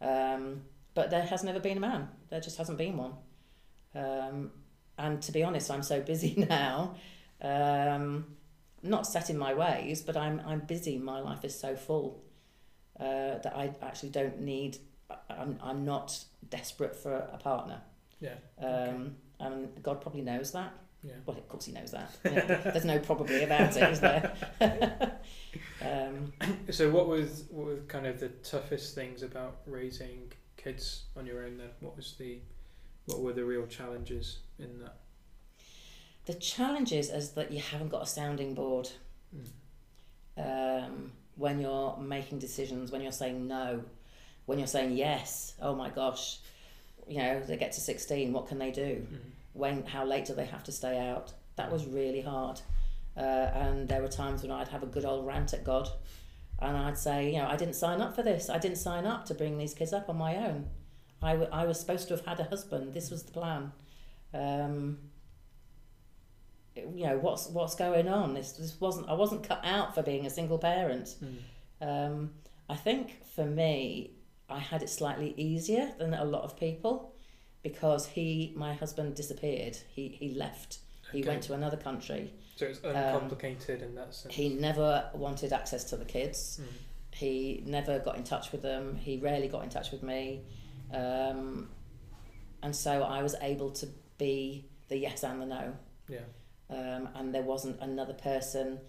[0.00, 0.62] Um,
[0.94, 2.08] but there has never been a man.
[2.30, 3.12] There just hasn't been one.
[3.94, 4.50] Um,
[4.98, 6.94] and to be honest, I'm so busy now.
[7.40, 8.26] Um,
[8.82, 10.98] not set in my ways, but I'm I'm busy.
[10.98, 12.22] My life is so full
[12.98, 14.78] uh, that I actually don't need.
[15.30, 17.80] I'm I'm not desperate for a partner.
[18.20, 18.34] yeah.
[18.60, 20.72] Um, And God probably knows that.
[21.04, 21.14] Yeah.
[21.26, 22.10] Well, of course he knows that.
[22.24, 24.32] Yeah, There's no probably about it, is there?
[25.82, 26.32] um,
[26.70, 31.44] So what was what were kind of the toughest things about raising kids on your
[31.44, 31.68] own then?
[31.80, 32.38] What was the
[33.06, 34.96] what were the real challenges in that?
[36.24, 38.88] the challenges is, that you haven't got a sounding board
[40.36, 40.84] Mm.
[40.86, 43.82] um, when you're making decisions, when you're saying no,
[44.46, 45.54] when you're saying yes.
[45.60, 46.38] Oh my gosh,
[47.08, 48.32] you know they get to sixteen.
[48.32, 49.06] What can they do?
[49.10, 49.18] Mm.
[49.54, 49.86] When?
[49.86, 51.32] How late do they have to stay out?
[51.56, 52.60] That was really hard.
[53.16, 55.88] Uh, and there were times when I'd have a good old rant at God,
[56.62, 58.48] and I'd say, you know, I didn't sign up for this.
[58.48, 60.68] I didn't sign up to bring these kids up on my own.
[61.22, 62.94] I, w- I was supposed to have had a husband.
[62.94, 63.72] This was the plan.
[64.34, 64.98] Um,
[66.74, 68.32] you know what's what's going on.
[68.34, 71.16] This this wasn't I wasn't cut out for being a single parent.
[71.22, 71.36] Mm.
[71.86, 72.30] Um,
[72.68, 74.12] I think for me,
[74.48, 77.14] I had it slightly easier than a lot of people
[77.62, 79.76] because he, my husband, disappeared.
[79.94, 80.78] He he left.
[81.12, 82.32] He went to another country.
[82.56, 84.34] So it's uncomplicated in that sense.
[84.34, 86.60] He never wanted access to the kids.
[86.62, 86.66] Mm.
[87.14, 88.96] He never got in touch with them.
[88.96, 90.42] He rarely got in touch with me.
[90.92, 91.68] Um,
[92.62, 93.88] and so I was able to
[94.18, 95.74] be the yes and the no.
[96.08, 96.20] Yeah.
[96.70, 98.80] Um, and there wasn't another person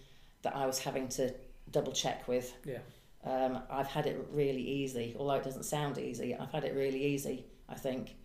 [0.44, 1.34] that I was having to
[1.72, 2.54] double check with.
[2.66, 2.80] Yeah.
[3.26, 6.36] Um, I've had it really easy, although it doesn't sound easy.
[6.36, 8.16] I've had it really easy, I think,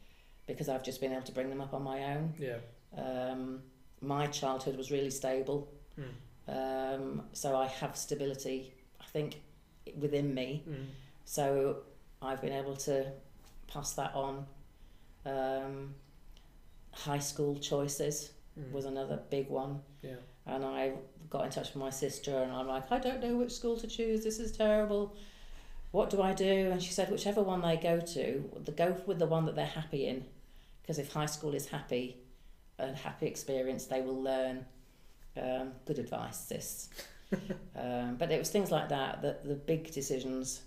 [0.46, 2.34] because I've just been able to bring them up on my own.
[2.38, 2.56] Yeah.
[2.96, 3.62] Um,
[4.00, 6.12] my childhood was really stable, Mm.
[6.48, 9.40] um, so I have stability, I think,
[9.98, 10.62] within me.
[10.68, 10.86] Mm.
[11.24, 11.82] So
[12.22, 13.10] I've been able to
[13.66, 14.46] pass that on.
[15.26, 15.94] Um,
[16.92, 18.72] high school choices Mm.
[18.72, 19.82] was another big one.
[20.02, 20.16] Yeah.
[20.46, 20.94] And I
[21.30, 23.86] got in touch with my sister, and I'm like, I don't know which school to
[23.86, 24.24] choose.
[24.24, 25.14] This is terrible.
[25.90, 26.70] What do I do?
[26.72, 29.66] And she said, whichever one they go to, the go with the one that they're
[29.66, 30.24] happy in,
[30.82, 32.16] because if high school is happy,
[32.78, 34.64] a happy experience, they will learn.
[35.36, 36.88] Um, good advice, sis.
[37.76, 40.62] um, but it was things like that, that the big decisions.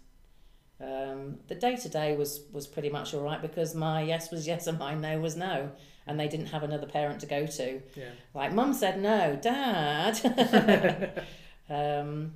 [0.80, 4.47] Um, the day to day was was pretty much all right because my yes was
[4.47, 5.71] yes and my no was no,
[6.08, 7.82] and they didn't have another parent to go to.
[7.95, 8.10] Yeah.
[8.34, 11.21] Like mum said no, dad.
[11.69, 12.34] um,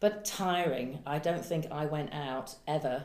[0.00, 0.98] but tiring.
[1.06, 3.04] I don't think I went out ever.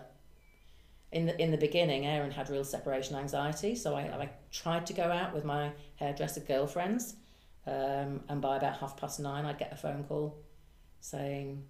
[1.11, 4.93] In the in the beginning, Aaron had real separation anxiety, so I, I tried to
[4.93, 7.15] go out with my hairdresser girlfriends,
[7.65, 10.37] um, and by about half past nine, I'd get a phone call
[11.01, 11.63] saying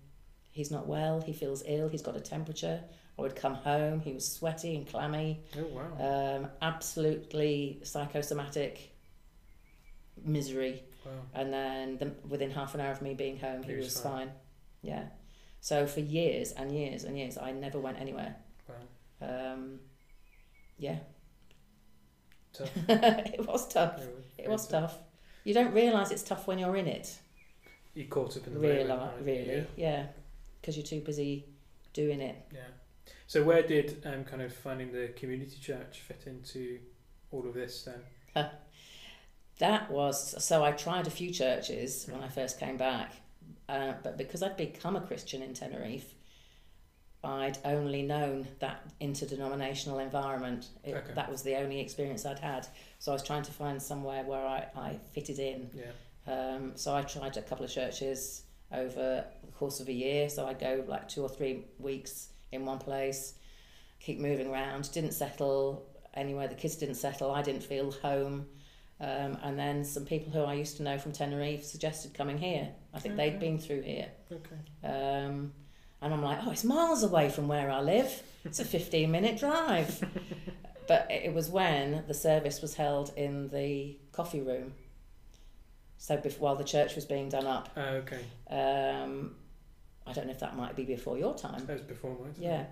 [0.51, 2.81] he's not well, he feels ill, he's got a temperature.
[3.17, 6.37] I would come home, he was sweaty and clammy, Oh wow.
[6.37, 8.95] um, absolutely psychosomatic
[10.23, 11.11] misery wow.
[11.33, 14.01] and then the, within half an hour of me being home he, He was was,
[14.01, 14.11] fine.
[14.27, 14.31] fine.
[14.81, 15.03] yeah
[15.61, 18.35] so for years and years and years i never went anywhere.
[19.21, 19.79] Um,
[20.77, 20.99] yeah.
[22.53, 22.69] Tough.
[22.87, 24.01] it was tough.
[24.37, 24.97] It was tough.
[25.43, 27.17] you don't realise it's tough when you're in it.
[27.93, 30.07] You caught up in the really moment, aren't really yeah.
[30.61, 31.45] because you're too busy
[31.93, 32.35] doing it.
[32.53, 32.61] Yeah.
[33.27, 36.79] So where did um, kind of finding the community church fit into
[37.31, 38.49] all of this then?
[39.59, 40.63] That was so.
[40.63, 43.13] I tried a few churches when I first came back,
[43.67, 46.13] uh, but because I'd become a Christian in Tenerife,
[47.23, 50.67] I'd only known that interdenominational environment.
[50.83, 51.13] It, Okay.
[51.13, 52.67] That was the only experience I'd had.
[52.99, 55.69] So I was trying to find somewhere where I, I fitted in.
[55.73, 55.91] Yeah.
[56.33, 60.29] Um, so I tried a couple of churches over the course of a year.
[60.29, 63.33] So I'd go like two or three weeks in one place,
[63.99, 66.47] keep moving around, didn't settle anywhere.
[66.47, 67.31] The kids didn't settle.
[67.31, 68.45] I didn't feel home.
[69.01, 72.69] Um, and then some people who I used to know from Tenerife suggested coming here.
[72.93, 73.29] I think Okay.
[73.29, 74.07] they'd been through here.
[74.31, 74.87] Okay.
[74.87, 75.53] Um,
[76.01, 78.23] and I'm like, oh, it's miles away from where I live.
[78.45, 80.03] It's a 15 minute drive.
[80.87, 84.73] but it was when the service was held in the coffee room.
[85.97, 88.21] So before, while the church was being done up, Uh, okay.
[88.49, 89.35] um,
[90.07, 91.65] I don't know if that might be before your time.
[91.65, 92.33] That was before mine.
[92.39, 92.65] Yeah.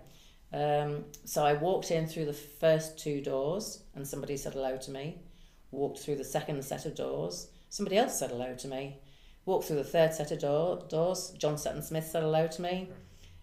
[0.54, 4.92] Um, so I walked in through the first two doors and somebody said hello to
[4.92, 5.18] me.
[5.72, 7.50] Walked through the second set of doors.
[7.70, 9.02] Somebody else said hello to me.
[9.46, 11.32] Walked through the third set of door, doors.
[11.38, 12.90] John Sutton Smith said hello to me.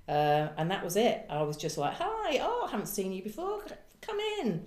[0.08, 1.26] Uh, and that was it.
[1.30, 3.64] I was just like, hi, oh, I haven't seen you before.
[4.00, 4.66] Come in.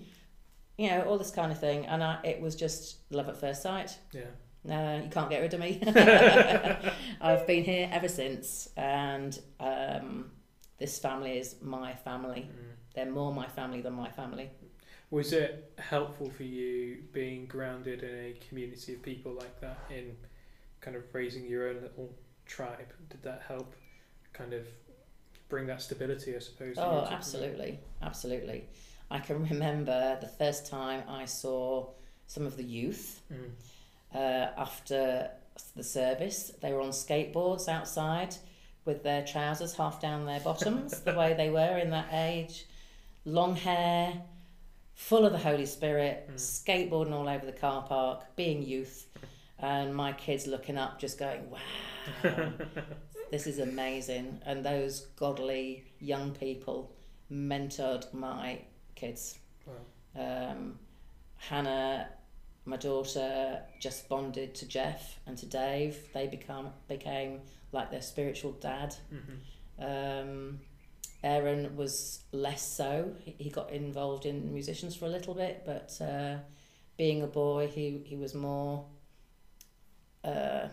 [0.78, 1.86] You know, all this kind of thing.
[1.86, 3.98] And I, it was just love at first sight.
[4.12, 4.22] Yeah.
[4.64, 5.82] No, you can't get rid of me.
[7.22, 10.32] I've been here ever since, and um,
[10.78, 12.50] this family is my family.
[12.52, 12.76] Mm.
[12.94, 14.50] They're more my family than my family.
[15.10, 20.18] Was it helpful for you being grounded in a community of people like that in
[20.82, 22.14] kind of raising your own little
[22.46, 22.92] tribe?
[23.10, 23.74] Did that help
[24.34, 24.68] kind of
[25.50, 26.76] bring that stability, I suppose?
[26.76, 28.66] that you were Oh, absolutely, absolutely.
[29.10, 31.90] I can remember the first time I saw
[32.28, 33.52] some of the youth Mm.
[34.14, 35.32] uh, after
[35.76, 36.52] the service.
[36.62, 38.36] They were on skateboards outside
[38.86, 42.66] with their trousers half down their bottoms, the way they were in that age.
[43.26, 44.22] Long hair,
[44.94, 46.36] full of the Holy Spirit, Mm.
[46.36, 49.08] skateboarding all over the car park, being youth.
[49.60, 51.60] And my kids looking up, just going, wow,
[53.32, 54.42] this is amazing.
[54.46, 56.92] And those godly young people
[57.32, 58.60] mentored my
[58.96, 59.40] kids.
[59.66, 59.74] Wow.
[60.52, 60.80] Um,
[61.38, 62.10] Hannah,
[62.66, 65.98] my daughter, just bonded to Jeff and to Dave.
[66.14, 68.96] They become became like their spiritual dad.
[69.14, 69.40] Mhm.
[69.80, 70.60] Um,
[71.24, 73.14] Aaron was less so.
[73.20, 76.38] He, he got involved in musicians for a little bit, but uh,
[76.96, 78.86] being a boy, he, he was more
[80.24, 80.68] uh,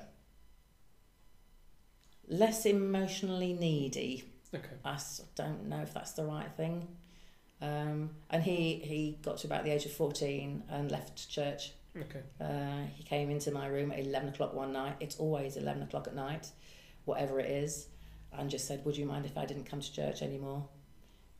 [2.28, 4.24] less emotionally needy.
[4.54, 4.66] Okay.
[4.84, 4.98] I
[5.34, 6.86] don't know if that's the right thing.
[7.60, 11.72] Um, and he, he got to about the age of 14 and left church.
[11.96, 12.20] Okay.
[12.40, 14.96] Uh, he came into my room at 11 o'clock one night.
[15.00, 16.48] It's always 11 o'clock at night,
[17.04, 17.86] whatever it is,
[18.32, 20.68] and just said, Would you mind if I didn't come to church anymore?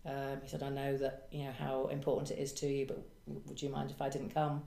[0.07, 3.03] Um, he said, I know that, you know, how important it is to you, but
[3.47, 4.63] would you mind if I didn't come?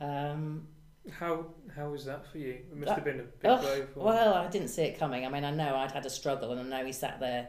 [0.00, 0.66] Um,
[1.10, 2.50] How how was that for you?
[2.70, 3.86] It must Uh, have been a big oh, blow.
[3.92, 5.26] For Well, I didn't see it coming.
[5.26, 7.48] I mean, I know I'd had a struggle, and I know he sat there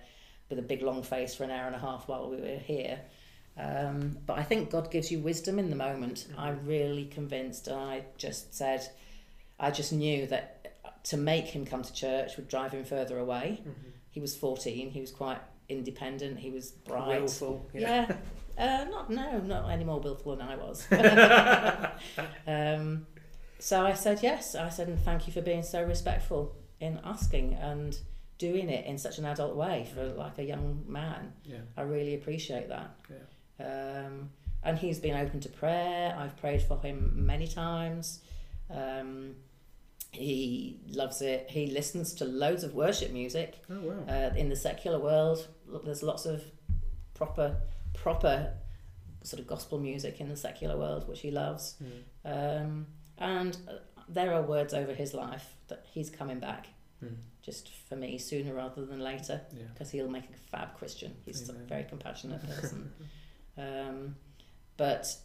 [0.50, 3.02] with a big long face for an hour and a half while we were here.
[3.56, 6.28] Um, but I think God gives you wisdom in the moment.
[6.32, 6.40] Mhm.
[6.40, 8.88] I'm really convinced, and I just said,
[9.60, 13.62] I just knew that to make him come to church would drive him further away.
[13.64, 13.92] Mhm.
[14.10, 14.90] He was 14.
[14.90, 16.40] He was quite independent.
[16.40, 17.20] He was bright.
[17.22, 17.70] Willful.
[17.74, 18.16] Yeah.
[18.58, 20.88] Uh, not no, not any more willful than I was.
[22.48, 23.06] um,
[23.70, 24.56] so I said yes.
[24.56, 26.42] I said, and thank you for being so respectful
[26.80, 27.98] in asking and
[28.38, 31.32] doing it in such an adult way for like a young man.
[31.46, 31.60] yeah.
[31.78, 32.90] I really appreciate that.
[33.10, 33.26] Yeah.
[34.06, 34.30] Um,
[34.64, 36.16] and he's been open to prayer.
[36.18, 38.20] I've prayed for him many times.
[38.70, 39.36] Um,
[40.12, 41.48] he loves it.
[41.50, 44.04] He listens to loads of worship music Oh wow.
[44.14, 45.48] uh, in the secular world.
[45.86, 46.44] There's lots of
[47.14, 47.56] proper,
[47.94, 48.54] proper
[49.24, 51.76] sort of gospel music in the secular world, which he loves.
[52.26, 52.62] Mm.
[52.62, 52.88] Um,
[53.24, 53.58] and
[54.08, 56.68] there are words over his life that he's coming back,
[57.04, 57.16] Mm.
[57.42, 59.64] just for me, sooner rather than later, Yeah.
[59.74, 61.16] because he'll make a fab Christian.
[61.26, 62.94] He's a very compassionate person.
[63.58, 64.16] um,
[64.78, 65.16] but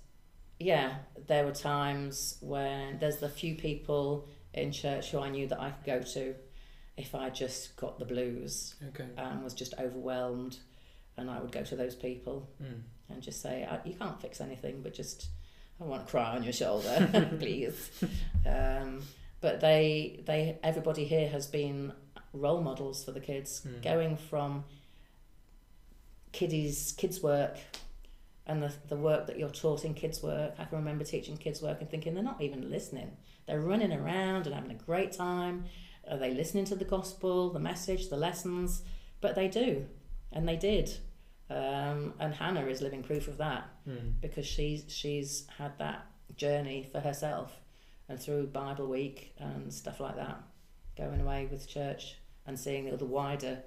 [0.59, 5.61] yeah, there were times when there's the few people in church who I knew that
[5.61, 6.34] I could go to
[6.96, 9.07] if I just got the blues Okay.
[9.16, 10.59] and was just overwhelmed,
[11.16, 12.82] and I would go to those people Mm.
[13.09, 15.28] and just say, I, "You can't fix anything, but just
[15.81, 17.09] I want to cry on your shoulder,
[17.39, 17.91] please."
[18.47, 19.03] Um,
[19.41, 21.93] but they, they, everybody here has been
[22.33, 23.83] role models for the kids, Mm.
[23.83, 24.64] going from
[26.33, 27.57] kiddies, kids work,
[28.47, 30.55] and the the work that you're taught in kids work.
[30.59, 33.16] I can remember teaching kids work and thinking they're not even listening.
[33.47, 35.64] They're running around and having a great time.
[36.11, 38.83] Are they listening to the gospel, the message, the lessons?
[39.20, 39.87] But they do,
[40.33, 40.97] and they did.
[41.51, 44.20] Um, and Hannah is living proof of that Mm.
[44.20, 47.59] because she's she's had that journey for herself,
[48.09, 50.42] and through Bible Week and stuff like that,
[50.96, 53.62] going away with church and seeing the, wider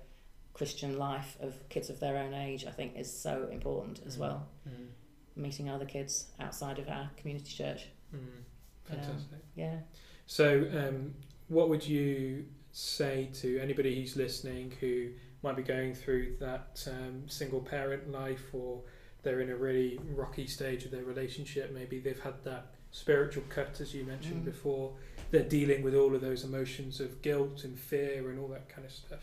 [0.54, 4.20] Christian life of kids of their own age, I think, is so important as Mm.
[4.20, 4.50] well.
[4.68, 4.88] Mm.
[5.36, 7.88] Meeting other kids outside of our community church.
[8.14, 8.44] Mm.
[8.86, 9.40] Fantastic.
[9.56, 9.80] Yeah.
[10.28, 11.16] So, um,
[11.48, 15.12] what would you say to anybody who's listening who
[15.44, 18.82] might be going through that um, single parent life or
[19.24, 21.72] they're in a really rocky stage of their relationship?
[21.74, 24.46] Maybe they've had that spiritual cut, as you mentioned Mm.
[24.46, 24.94] before.
[25.32, 28.86] They're dealing with all of those emotions of guilt and fear and all that kind
[28.86, 29.20] of stuff.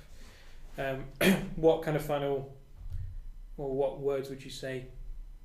[0.78, 1.04] Um,
[1.56, 2.54] what kind of final,
[3.56, 4.86] or what words would you say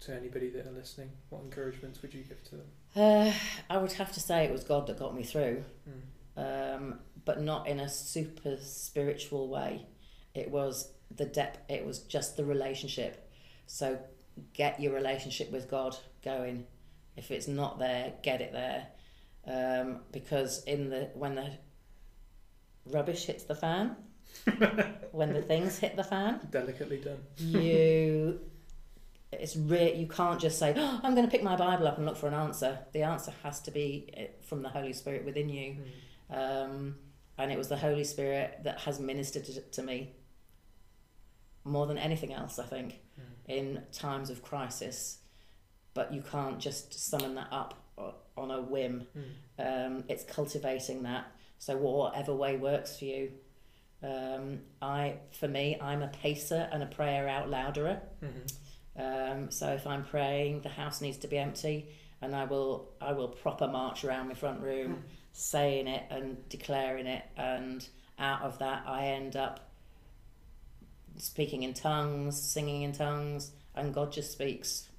[0.02, 1.10] to anybody that are listening?
[1.30, 2.66] What encouragements would you give to them?
[2.96, 3.34] Uh,
[3.70, 5.64] I would have to say it was God that got me through.
[6.38, 6.76] Mm.
[6.76, 9.86] um, but not in a super spiritual way.
[10.36, 11.60] It was the depth.
[11.70, 13.30] It was just the relationship.
[13.68, 14.00] So
[14.54, 16.66] get your relationship with God going.
[17.16, 18.88] If it's not there, get it there,
[19.46, 21.52] um, because in the when the
[22.88, 23.96] rubbish hits the fan,
[25.12, 27.20] when the things hit the fan, Delicately done.
[27.38, 28.40] you
[29.32, 32.06] it's re- you can't just say oh, i'm going to pick my bible up and
[32.06, 35.50] look for an answer the answer has to be eh, from the holy spirit within
[35.50, 35.76] you
[36.32, 36.66] Mm.
[36.66, 36.96] um,
[37.40, 40.14] and it was the Holy Spirit that has ministered to, to me
[41.64, 43.24] more than anything else, I think, Mm.
[43.48, 45.20] in times of crisis.
[45.94, 47.76] But you can't just summon that up
[48.36, 49.08] on a whim.
[49.16, 49.88] Mm.
[49.98, 51.26] Um, it's cultivating that.
[51.60, 53.32] So whatever way works for you.
[54.02, 58.02] Um, I, for me, I'm a pacer and a prayer out louderer.
[58.22, 58.54] Mhm.
[58.96, 61.88] Um, so if I'm praying, the house needs to be empty,
[62.22, 67.08] and I will I will proper march around my front room, saying it and declaring
[67.08, 67.88] it, and
[68.20, 69.72] out of that I end up
[71.18, 74.90] speaking in tongues, singing in tongues, and God just speaks.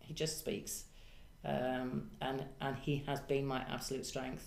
[0.00, 0.84] He just speaks,
[1.44, 4.46] um, and and He has been my absolute strength.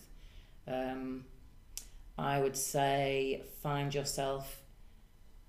[0.67, 1.25] Um,
[2.17, 4.61] I would say find yourself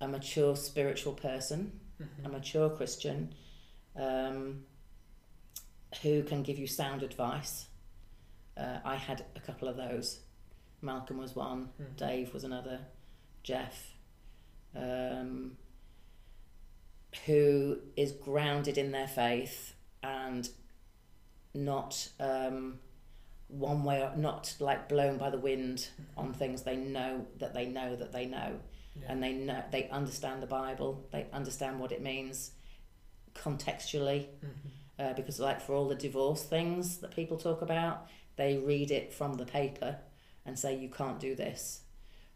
[0.01, 2.25] a mature spiritual person Mhm.
[2.25, 3.33] a mature Christian
[3.95, 4.63] um,
[6.01, 7.67] who can give you sound advice.
[8.55, 10.19] Uh, I had a couple of those.
[10.81, 11.97] Malcolm was one, Mm.
[11.97, 12.79] Dave was another,
[13.43, 13.93] Jeff,
[14.75, 15.57] um,
[17.25, 20.49] who is grounded in their faith and
[21.53, 22.79] not um,
[23.47, 27.65] one way or not like blown by the wind on things they know that they
[27.65, 28.59] know that they know
[28.99, 29.11] Yeah.
[29.11, 31.07] and they know they understand the Bible.
[31.11, 32.51] They understand what it means
[33.33, 34.51] contextually, Mhm.
[34.99, 39.13] uh, because like for all the divorce things that people talk about, they read it
[39.13, 39.99] from the paper
[40.45, 41.81] and say you can't do this.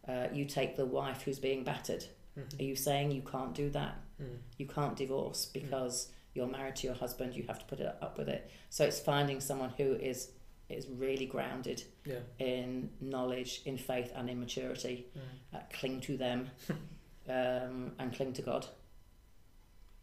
[0.08, 2.06] Uh, you take the wife who's being battered.
[2.38, 2.60] Mhm.
[2.60, 3.96] Are you saying you can't do that?
[4.22, 4.40] Mm.
[4.58, 7.36] You can't divorce because you're married to your husband.
[7.36, 8.50] You have to put it up with it.
[8.70, 10.32] So it's finding someone who is
[10.70, 12.22] is really grounded Yeah.
[12.40, 15.58] in knowledge, in faith, and in maturity Mm.
[15.58, 16.50] uh, cling to them
[17.28, 18.66] um, and cling to God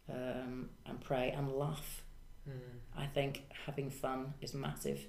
[0.09, 2.03] um, and pray and laugh.
[2.47, 2.59] Mm.
[2.95, 5.05] I think having fun is massive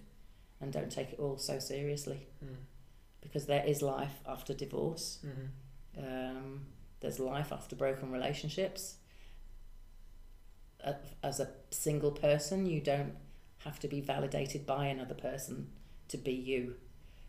[0.60, 2.56] and don't take it all so seriously Mm.
[3.20, 5.48] because there is life after divorce, Mhm.
[5.98, 6.66] um,
[7.02, 8.96] there's life after broken relationships.
[11.22, 13.14] As a single person, you don't
[13.58, 15.68] have to be validated by another person
[16.08, 16.74] to be you.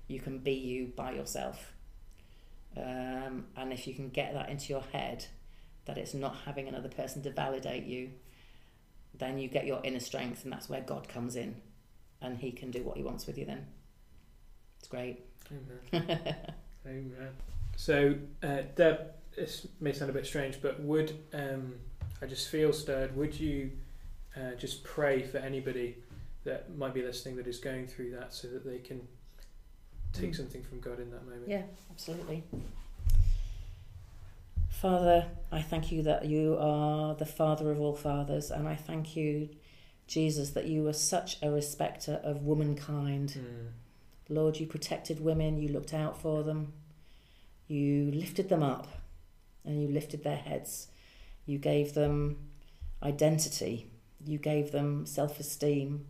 [0.07, 1.73] You can be you by yourself.
[2.75, 5.25] Um, and if you can get that into your head,
[5.85, 8.11] that it's not having another person to validate you,
[9.13, 11.55] then you get your inner strength, and that's where God comes in,
[12.21, 13.45] and He can do what He wants with you.
[13.45, 13.67] Then
[14.79, 15.19] it's great.
[15.51, 16.35] Amen.
[16.87, 17.29] Amen.
[17.75, 21.75] So, uh, Deb, this may sound a bit strange, but would um,
[22.21, 23.15] I just feel stirred?
[23.15, 23.71] Would you
[24.35, 25.97] uh, just pray for anybody
[26.43, 29.07] that might be listening that is going through that, so that they can
[30.11, 30.35] take Mm.
[30.35, 31.47] something from God in that moment?
[31.47, 32.43] Yeah, absolutely.
[34.69, 39.15] Father, I thank you that you are the Father of all fathers, and I thank
[39.15, 39.49] you,
[40.07, 43.37] Jesus, that you were such a respecter of womankind.
[43.37, 43.67] Mm.
[44.29, 46.73] Lord, you protected women, you looked out for them,
[47.67, 48.87] you lifted them up,
[49.65, 50.87] and you lifted their heads.
[51.45, 52.37] You gave them
[53.01, 53.91] identity,
[54.25, 56.05] you gave them self esteem,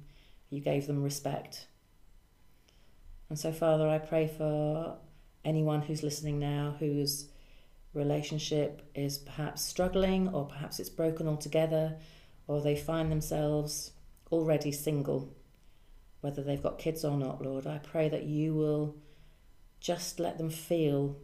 [0.49, 1.67] you gave them respect.
[3.29, 4.97] And so, Father, I pray for
[5.43, 7.29] anyone who's listening now whose
[7.93, 11.95] relationship is perhaps struggling, or perhaps it's broken altogether,
[12.47, 13.91] or they find themselves
[14.31, 15.33] already single
[16.23, 17.67] whether they've got kids or not, Lord.
[17.67, 18.95] I pray that you will
[19.81, 21.17] just let them feel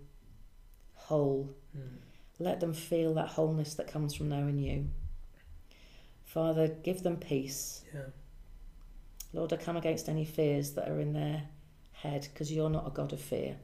[0.93, 1.55] whole.
[1.75, 1.99] Mm.
[2.39, 4.87] Let them feel that wholeness that comes from knowing you.
[6.23, 7.83] Father, give them peace.
[7.93, 8.01] Yeah.
[9.33, 11.43] Lord, I come against any fears that are in their
[11.91, 13.57] head because you're not a God of fear.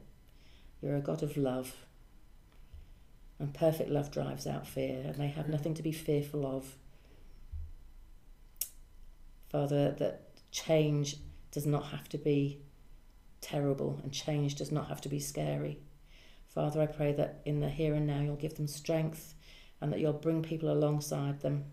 [0.82, 1.74] You're a God of love.
[3.38, 6.76] And perfect love drives out fear, and they have nothing to be fearful of.
[9.48, 11.16] Father, that change
[11.50, 12.60] does not have to be
[13.40, 15.78] terrible, and change does not have to be scary.
[16.56, 19.34] Father, I pray that in the here and now you'll give them strength
[19.78, 21.66] and that you'll bring people alongside them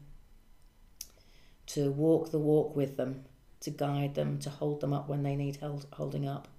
[1.68, 3.24] to walk the walk with them,
[3.62, 6.50] to guide them, to hold them up when they need hold, holding up,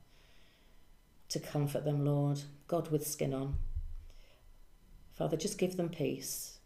[1.29, 2.41] to comfort them, Lord.
[2.67, 3.59] God with skin on.
[5.13, 6.61] Father, just give them peace.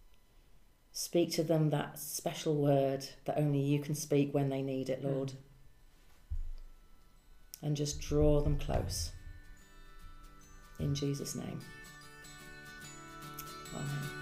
[0.93, 5.03] Speak to them that special word that only you can speak when they need it,
[5.03, 5.33] Lord.
[7.61, 9.11] And just draw them close.
[10.79, 11.61] In Jesus' name.
[13.75, 14.19] Amen.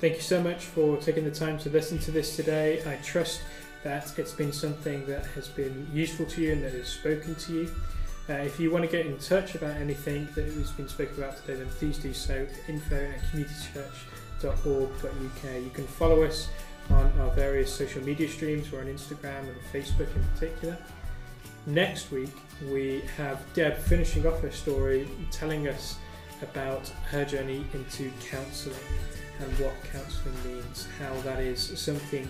[0.00, 2.82] Thank you so much for taking the time to listen to this today.
[2.86, 3.42] I trust
[3.84, 7.52] that it's been something that has been useful to you and that has spoken to
[7.52, 7.70] you.
[8.30, 11.36] Uh, if you want to get in touch about anything that has been spoken about
[11.38, 12.46] today, then please do so.
[12.68, 15.64] Info at communitychurch.org.uk.
[15.64, 16.48] You can follow us
[16.90, 18.70] on our various social media streams.
[18.70, 20.78] We're on Instagram and Facebook in particular.
[21.66, 22.30] Next week,
[22.70, 25.98] we have Deb finishing off her story, telling us
[26.40, 28.78] about her journey into counselling
[29.40, 32.28] and what counselling means, how that is something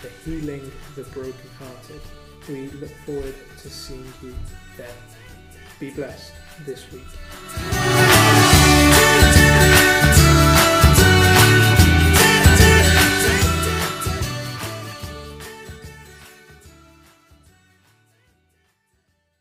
[0.00, 2.00] for healing the brokenhearted.
[2.48, 4.34] We look forward to seeing you
[4.78, 4.88] there.
[5.82, 6.32] Be blessed
[6.64, 8.01] this week.